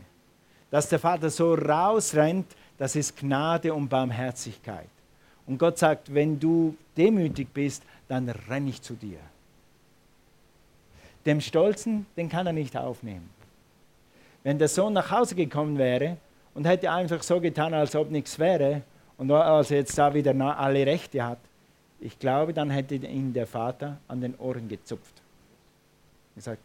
Dass 0.69 0.89
der 0.89 0.99
Vater 0.99 1.29
so 1.29 1.53
rausrennt, 1.53 2.47
das 2.77 2.97
ist 2.97 3.15
Gnade 3.15 3.73
und 3.73 3.88
Barmherzigkeit. 3.88 4.89
Und 5.47 5.58
Gott 5.58 5.77
sagt, 5.77 6.13
wenn 6.13 6.38
du 6.38 6.75
demütig 6.97 7.47
bist, 7.53 7.84
dann 8.10 8.27
renne 8.27 8.71
ich 8.71 8.82
zu 8.82 8.95
dir. 8.95 9.19
Dem 11.26 11.42
Stolzen, 11.42 12.06
den 12.18 12.30
kann 12.30 12.48
er 12.48 12.54
nicht 12.54 12.76
aufnehmen. 12.76 13.30
Wenn 14.44 14.60
der 14.60 14.68
Sohn 14.68 14.94
nach 14.94 15.10
Hause 15.10 15.36
gekommen 15.36 15.78
wäre 15.78 16.18
und 16.54 16.68
hätte 16.68 16.92
einfach 16.92 17.24
so 17.24 17.40
getan, 17.40 17.74
als 17.74 17.96
ob 17.96 18.12
nichts 18.12 18.38
wäre 18.40 18.82
und 19.18 19.32
als 19.32 19.72
er 19.72 19.78
jetzt 19.78 19.98
da 19.98 20.14
wieder 20.14 20.36
alle 20.58 20.86
Rechte 20.86 21.24
hat, 21.24 21.40
ich 22.02 22.20
glaube, 22.20 22.54
dann 22.54 22.70
hätte 22.70 22.96
ihn 22.96 23.32
der 23.32 23.48
Vater 23.48 23.98
an 24.10 24.20
den 24.20 24.36
Ohren 24.38 24.68
gezupft. 24.68 25.22
Gesagt, 26.36 26.60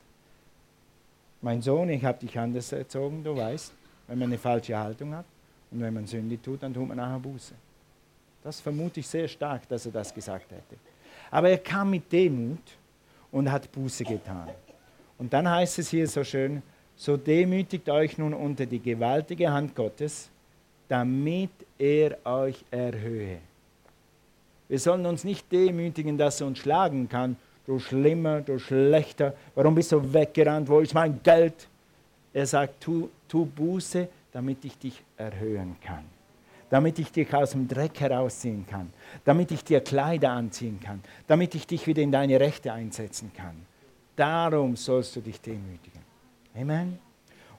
mein 1.40 1.62
Sohn, 1.62 1.88
ich 1.90 2.04
habe 2.04 2.18
dich 2.18 2.36
anders 2.36 2.72
erzogen, 2.72 3.22
du 3.22 3.36
weißt, 3.36 3.72
wenn 4.08 4.18
man 4.18 4.28
eine 4.28 4.38
falsche 4.38 4.76
Haltung 4.76 5.14
hat 5.14 5.26
und 5.70 5.80
wenn 5.80 5.94
man 5.94 6.06
Sünde 6.06 6.40
tut, 6.42 6.62
dann 6.64 6.74
tut 6.74 6.88
man 6.88 6.96
nachher 6.96 7.20
Buße. 7.20 7.54
Das 8.42 8.60
vermute 8.60 8.98
ich 8.98 9.06
sehr 9.06 9.28
stark, 9.28 9.68
dass 9.68 9.86
er 9.86 9.92
das 9.92 10.12
gesagt 10.12 10.50
hätte. 10.50 10.76
Aber 11.30 11.50
er 11.50 11.58
kam 11.58 11.90
mit 11.90 12.10
Demut 12.10 12.58
und 13.32 13.50
hat 13.50 13.70
Buße 13.72 14.04
getan. 14.04 14.48
Und 15.18 15.32
dann 15.32 15.48
heißt 15.48 15.78
es 15.78 15.90
hier 15.90 16.06
so 16.06 16.24
schön, 16.24 16.62
so 16.96 17.16
demütigt 17.16 17.88
euch 17.88 18.18
nun 18.18 18.34
unter 18.34 18.66
die 18.66 18.80
gewaltige 18.80 19.50
Hand 19.50 19.74
Gottes, 19.74 20.30
damit 20.88 21.50
er 21.78 22.18
euch 22.24 22.64
erhöhe. 22.70 23.38
Wir 24.68 24.78
sollen 24.78 25.06
uns 25.06 25.24
nicht 25.24 25.50
demütigen, 25.50 26.18
dass 26.18 26.40
er 26.40 26.46
uns 26.46 26.58
schlagen 26.58 27.08
kann, 27.08 27.36
du 27.66 27.78
Schlimmer, 27.78 28.40
du 28.40 28.58
Schlechter, 28.58 29.34
warum 29.54 29.74
bist 29.74 29.92
du 29.92 30.12
weggerannt, 30.12 30.68
wo 30.68 30.80
ist 30.80 30.94
mein 30.94 31.22
Geld? 31.22 31.68
Er 32.32 32.46
sagt, 32.46 32.80
tu, 32.80 33.08
tu 33.28 33.46
Buße, 33.46 34.08
damit 34.32 34.64
ich 34.64 34.78
dich 34.78 35.02
erhöhen 35.16 35.76
kann, 35.82 36.04
damit 36.70 36.98
ich 36.98 37.10
dich 37.10 37.32
aus 37.32 37.52
dem 37.52 37.66
Dreck 37.66 37.98
herausziehen 38.00 38.66
kann, 38.66 38.90
damit 39.24 39.50
ich 39.50 39.64
dir 39.64 39.80
Kleider 39.80 40.30
anziehen 40.30 40.78
kann, 40.80 41.00
damit 41.26 41.54
ich 41.54 41.66
dich 41.66 41.86
wieder 41.86 42.02
in 42.02 42.12
deine 42.12 42.38
Rechte 42.40 42.72
einsetzen 42.72 43.32
kann. 43.34 43.56
Darum 44.16 44.76
sollst 44.76 45.16
du 45.16 45.20
dich 45.20 45.40
demütigen. 45.40 46.00
Amen. 46.54 46.98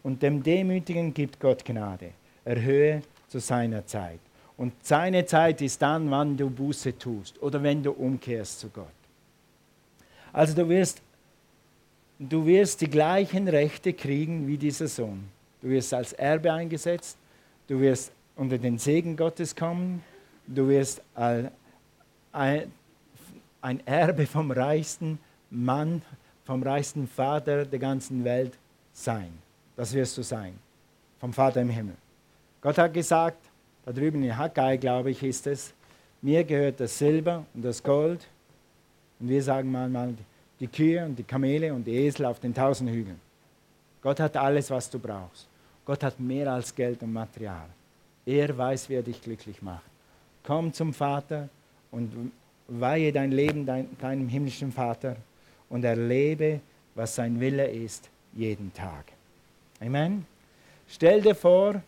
Und 0.03 0.21
dem 0.21 0.43
Demütigen 0.43 1.13
gibt 1.13 1.39
Gott 1.39 1.63
Gnade. 1.65 2.11
Erhöhe 2.45 3.01
zu 3.27 3.39
seiner 3.39 3.85
Zeit. 3.85 4.19
Und 4.57 4.73
seine 4.85 5.25
Zeit 5.25 5.61
ist 5.61 5.81
dann, 5.81 6.11
wann 6.11 6.35
du 6.35 6.49
Buße 6.49 6.97
tust 6.97 7.41
oder 7.41 7.63
wenn 7.63 7.81
du 7.81 7.91
umkehrst 7.91 8.59
zu 8.59 8.69
Gott. 8.69 8.87
Also 10.33 10.53
du 10.53 10.67
wirst, 10.67 11.01
du 12.19 12.45
wirst 12.45 12.81
die 12.81 12.89
gleichen 12.89 13.47
Rechte 13.47 13.93
kriegen 13.93 14.47
wie 14.47 14.57
dieser 14.57 14.87
Sohn. 14.87 15.29
Du 15.61 15.69
wirst 15.69 15.93
als 15.93 16.13
Erbe 16.13 16.51
eingesetzt, 16.51 17.17
du 17.67 17.79
wirst 17.79 18.11
unter 18.39 18.57
den 18.57 18.77
Segen 18.77 19.17
Gottes 19.17 19.53
kommen, 19.53 20.01
du 20.47 20.69
wirst 20.69 21.01
ein 21.13 21.51
Erbe 23.85 24.25
vom 24.25 24.51
reichsten 24.51 25.19
Mann, 25.49 26.01
vom 26.45 26.63
reichsten 26.63 27.05
Vater 27.07 27.65
der 27.65 27.79
ganzen 27.79 28.23
Welt 28.23 28.57
sein. 28.93 29.29
Das 29.75 29.93
wirst 29.93 30.17
du 30.17 30.23
sein, 30.23 30.53
vom 31.19 31.33
Vater 31.33 31.61
im 31.61 31.69
Himmel. 31.69 31.95
Gott 32.61 32.77
hat 32.77 32.93
gesagt, 32.93 33.37
da 33.85 33.91
drüben 33.91 34.23
in 34.23 34.37
Haggai, 34.37 34.77
glaube 34.77 35.11
ich, 35.11 35.21
ist 35.21 35.45
es, 35.45 35.73
mir 36.21 36.45
gehört 36.45 36.79
das 36.79 36.97
Silber 36.97 37.45
und 37.53 37.63
das 37.63 37.83
Gold 37.83 38.25
und 39.19 39.27
wir 39.27 39.43
sagen 39.43 39.69
manchmal 39.69 40.15
die 40.61 40.67
Kühe 40.67 41.05
und 41.05 41.17
die 41.17 41.23
Kamele 41.23 41.73
und 41.73 41.85
die 41.85 41.95
Esel 41.95 42.25
auf 42.25 42.39
den 42.39 42.53
tausend 42.53 42.89
Hügeln. 42.89 43.19
Gott 44.01 44.21
hat 44.21 44.37
alles, 44.37 44.69
was 44.69 44.89
du 44.89 44.97
brauchst. 44.97 45.47
Gott 45.83 46.03
hat 46.03 46.19
mehr 46.21 46.53
als 46.53 46.73
Geld 46.73 47.03
und 47.03 47.11
Material. 47.11 47.67
Er 48.29 48.55
weiß, 48.55 48.89
wie 48.89 48.93
er 48.93 49.01
dich 49.01 49.23
glücklich 49.23 49.63
macht. 49.63 49.89
Komm 50.43 50.71
zum 50.71 50.93
Vater 50.93 51.49
und 51.89 52.31
weihe 52.67 53.11
dein 53.11 53.31
Leben 53.31 53.65
dein, 53.65 53.97
deinem 53.97 54.29
himmlischen 54.29 54.71
Vater 54.71 55.15
und 55.67 55.83
erlebe, 55.83 56.59
was 56.93 57.15
sein 57.15 57.39
Wille 57.39 57.67
ist, 57.67 58.07
jeden 58.33 58.71
Tag. 58.75 59.05
Amen. 59.81 60.27
Stell 60.87 61.23
dir 61.23 61.33
vor, 61.33 61.81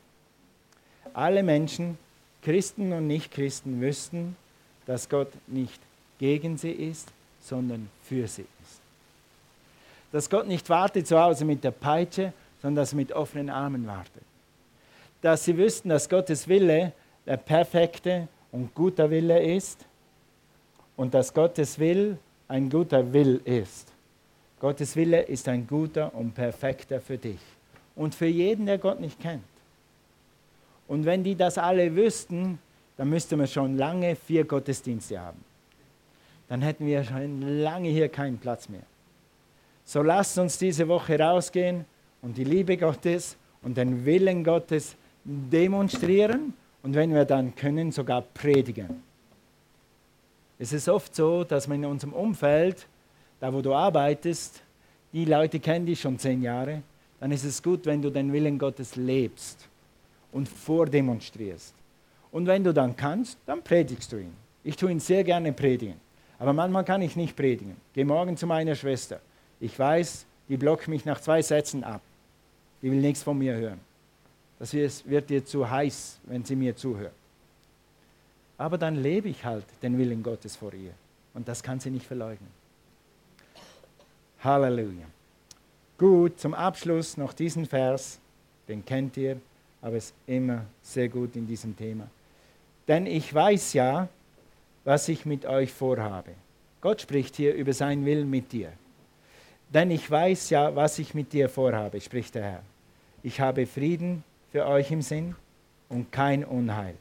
alle 1.14 1.44
Menschen, 1.44 2.00
Christen 2.42 2.92
und 2.92 3.06
Nichtchristen, 3.06 3.80
wüssten, 3.80 4.36
dass 4.88 5.10
Gott 5.10 5.32
nicht 5.46 5.80
gegen 6.18 6.58
sie 6.58 6.72
ist, 6.72 7.10
sondern 7.40 7.88
für 8.04 8.28
sie 8.28 8.48
ist. 8.64 8.82
Dass 10.12 10.28
Gott 10.28 10.48
nicht 10.48 10.68
wartet 10.70 11.06
zu 11.06 11.20
Hause 11.20 11.46
mit 11.46 11.64
der 11.64 11.70
Peitsche, 11.70 12.34
sondern 12.64 12.82
dass 12.82 12.94
er 12.94 12.98
mit 12.98 13.12
offenen 13.12 13.52
Armen 13.52 13.86
wartet. 13.86 14.24
Dass 15.22 15.46
sie 15.46 15.58
wüssten, 15.58 15.90
dass 15.90 16.10
Gottes 16.10 16.48
Wille 16.48 16.94
der 17.26 17.38
perfekte 17.38 18.28
und 18.52 18.74
guter 18.74 19.10
Wille 19.10 19.42
ist 19.42 19.86
und 20.96 21.14
dass 21.14 21.34
Gottes 21.34 21.80
Will 21.80 22.18
ein 22.48 22.70
guter 22.70 23.14
Will 23.14 23.42
ist. 23.46 23.92
Gottes 24.60 24.96
Wille 24.96 25.22
ist 25.22 25.48
ein 25.48 25.66
guter 25.66 26.14
und 26.14 26.34
perfekter 26.34 27.00
für 27.00 27.18
dich 27.18 27.40
und 27.96 28.14
für 28.14 28.28
jeden, 28.28 28.66
der 28.66 28.78
Gott 28.78 29.00
nicht 29.00 29.20
kennt. 29.20 29.44
Und 30.88 31.06
wenn 31.06 31.24
die 31.24 31.36
das 31.36 31.58
alle 31.58 31.96
wüssten, 31.96 32.60
dann 32.98 33.10
müsste 33.10 33.38
man 33.38 33.48
schon 33.48 33.78
lange 33.78 34.16
vier 34.16 34.44
Gottesdienste 34.44 35.20
haben. 35.20 35.44
Dann 36.50 36.62
hätten 36.62 36.86
wir 36.86 37.04
schon 37.04 37.62
lange 37.62 37.90
hier 37.90 38.10
keinen 38.10 38.38
Platz 38.38 38.68
mehr. 38.68 38.84
So 39.86 40.04
lasst 40.04 40.38
uns 40.38 40.58
diese 40.58 40.88
Woche 40.88 41.18
rausgehen 41.18 41.86
und 42.22 42.38
die 42.38 42.44
Liebe 42.44 42.78
Gottes 42.78 43.38
und 43.62 43.78
den 43.78 44.06
Willen 44.06 44.44
Gottes 44.44 44.96
demonstrieren 45.24 46.54
und 46.84 46.96
wenn 46.96 47.14
wir 47.14 47.26
dann 47.26 47.56
können, 47.56 47.92
sogar 47.92 48.22
predigen. 48.22 49.04
Es 50.60 50.74
ist 50.74 50.88
oft 50.90 51.16
so, 51.16 51.44
dass 51.44 51.68
man 51.68 51.84
in 51.84 51.90
unserem 51.90 52.14
Umfeld, 52.14 52.88
da 53.40 53.54
wo 53.54 53.62
du 53.62 53.74
arbeitest, 53.74 54.62
die 55.14 55.26
Leute 55.26 55.60
kennen 55.60 55.86
dich 55.86 56.02
schon 56.02 56.18
zehn 56.20 56.42
Jahre, 56.42 56.84
dann 57.20 57.32
ist 57.32 57.44
es 57.44 57.62
gut, 57.62 57.86
wenn 57.86 58.02
du 58.02 58.10
den 58.10 58.32
Willen 58.32 58.58
Gottes 58.58 58.96
lebst 58.96 59.68
und 60.32 60.48
vordemonstrierst. 60.48 61.74
Und 62.32 62.48
wenn 62.48 62.64
du 62.64 62.74
dann 62.74 62.96
kannst, 62.96 63.38
dann 63.46 63.62
predigst 63.62 64.12
du 64.12 64.18
ihn. 64.18 64.34
Ich 64.64 64.76
tue 64.76 64.92
ihn 64.92 65.00
sehr 65.00 65.24
gerne 65.24 65.52
predigen. 65.52 65.96
Aber 66.40 66.54
manchmal 66.54 66.84
kann 66.84 67.02
ich 67.02 67.16
nicht 67.16 67.36
predigen. 67.36 67.76
Geh 67.94 68.04
morgen 68.04 68.38
zu 68.38 68.48
meiner 68.48 68.76
Schwester. 68.76 69.20
Ich 69.60 69.78
weiß, 69.78 70.26
die 70.50 70.58
blockt 70.58 70.88
mich 70.88 71.06
nach 71.06 71.22
zwei 71.22 71.42
Sätzen 71.42 71.84
ab. 71.84 72.02
Die 72.82 72.90
will 72.90 73.00
nichts 73.00 73.22
von 73.22 73.38
mir 73.38 73.56
hören. 73.56 73.80
Das 74.62 74.76
wird 74.76 75.32
ihr 75.32 75.44
zu 75.44 75.68
heiß, 75.68 76.20
wenn 76.26 76.46
sie 76.46 76.56
mir 76.56 76.76
zuhört. 76.76 77.16
Aber 78.60 78.78
dann 78.78 78.96
lebe 78.96 79.28
ich 79.28 79.44
halt 79.44 79.66
den 79.82 79.98
Willen 79.98 80.22
Gottes 80.22 80.56
vor 80.56 80.72
ihr. 80.76 80.94
Und 81.34 81.48
das 81.48 81.64
kann 81.64 81.80
sie 81.80 81.90
nicht 81.90 82.06
verleugnen. 82.06 82.52
Halleluja. 84.44 85.08
Gut, 85.98 86.40
zum 86.40 86.54
Abschluss 86.54 87.18
noch 87.18 87.34
diesen 87.34 87.66
Vers, 87.66 88.20
den 88.68 88.86
kennt 88.86 89.18
ihr, 89.18 89.42
aber 89.82 89.96
es 89.96 90.06
ist 90.06 90.14
immer 90.28 90.64
sehr 90.84 91.10
gut 91.10 91.36
in 91.36 91.48
diesem 91.48 91.76
Thema. 91.76 92.08
Denn 92.88 93.08
ich 93.08 93.34
weiß 93.34 93.74
ja, 93.74 94.10
was 94.84 95.10
ich 95.10 95.26
mit 95.26 95.48
euch 95.48 95.74
vorhabe. 95.74 96.34
Gott 96.82 97.02
spricht 97.02 97.36
hier 97.36 97.56
über 97.56 97.74
seinen 97.74 98.06
Willen 98.06 98.30
mit 98.30 98.52
dir. 98.52 98.72
Denn 99.74 99.90
ich 99.90 100.12
weiß 100.12 100.52
ja, 100.52 100.76
was 100.76 101.00
ich 101.00 101.16
mit 101.16 101.34
dir 101.34 101.50
vorhabe, 101.50 102.00
spricht 102.00 102.36
der 102.36 102.44
Herr. 102.44 102.64
Ich 103.24 103.42
habe 103.42 103.66
Frieden 103.66 104.24
für 104.52 104.66
euch 104.66 104.92
im 104.92 105.02
Sinn 105.02 105.36
und 105.90 106.12
kein 106.12 106.44
Unheil. 106.44 106.96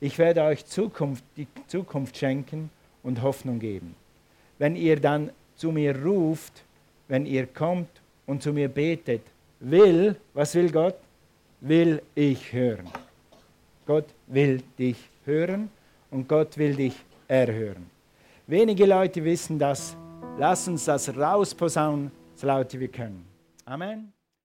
Ich 0.00 0.18
werde 0.18 0.42
euch 0.42 0.64
Zukunft, 0.66 1.24
die 1.36 1.46
Zukunft 1.66 2.16
schenken 2.16 2.70
und 3.02 3.22
Hoffnung 3.22 3.58
geben. 3.58 3.94
Wenn 4.58 4.76
ihr 4.76 4.98
dann 5.00 5.30
zu 5.56 5.72
mir 5.72 6.02
ruft, 6.02 6.64
wenn 7.08 7.26
ihr 7.26 7.46
kommt 7.46 7.88
und 8.26 8.42
zu 8.42 8.52
mir 8.52 8.68
betet, 8.68 9.22
will, 9.60 10.16
was 10.34 10.54
will 10.54 10.70
Gott? 10.70 10.96
Will 11.60 12.00
ich 12.14 12.52
hören. 12.52 12.88
Gott 13.86 14.06
will 14.26 14.62
dich 14.78 14.96
hören 15.24 15.70
und 16.10 16.28
Gott 16.28 16.56
will 16.56 16.74
dich 16.74 16.94
erhören. 17.28 17.90
Wenige 18.46 18.86
Leute 18.86 19.22
wissen 19.24 19.58
das. 19.58 19.96
Lass 20.38 20.66
uns 20.68 20.84
das 20.86 21.14
rausposaunen, 21.14 22.10
so 22.34 22.46
laut 22.46 22.72
wir 22.72 22.88
können. 22.88 23.26
Amen. 23.66 24.19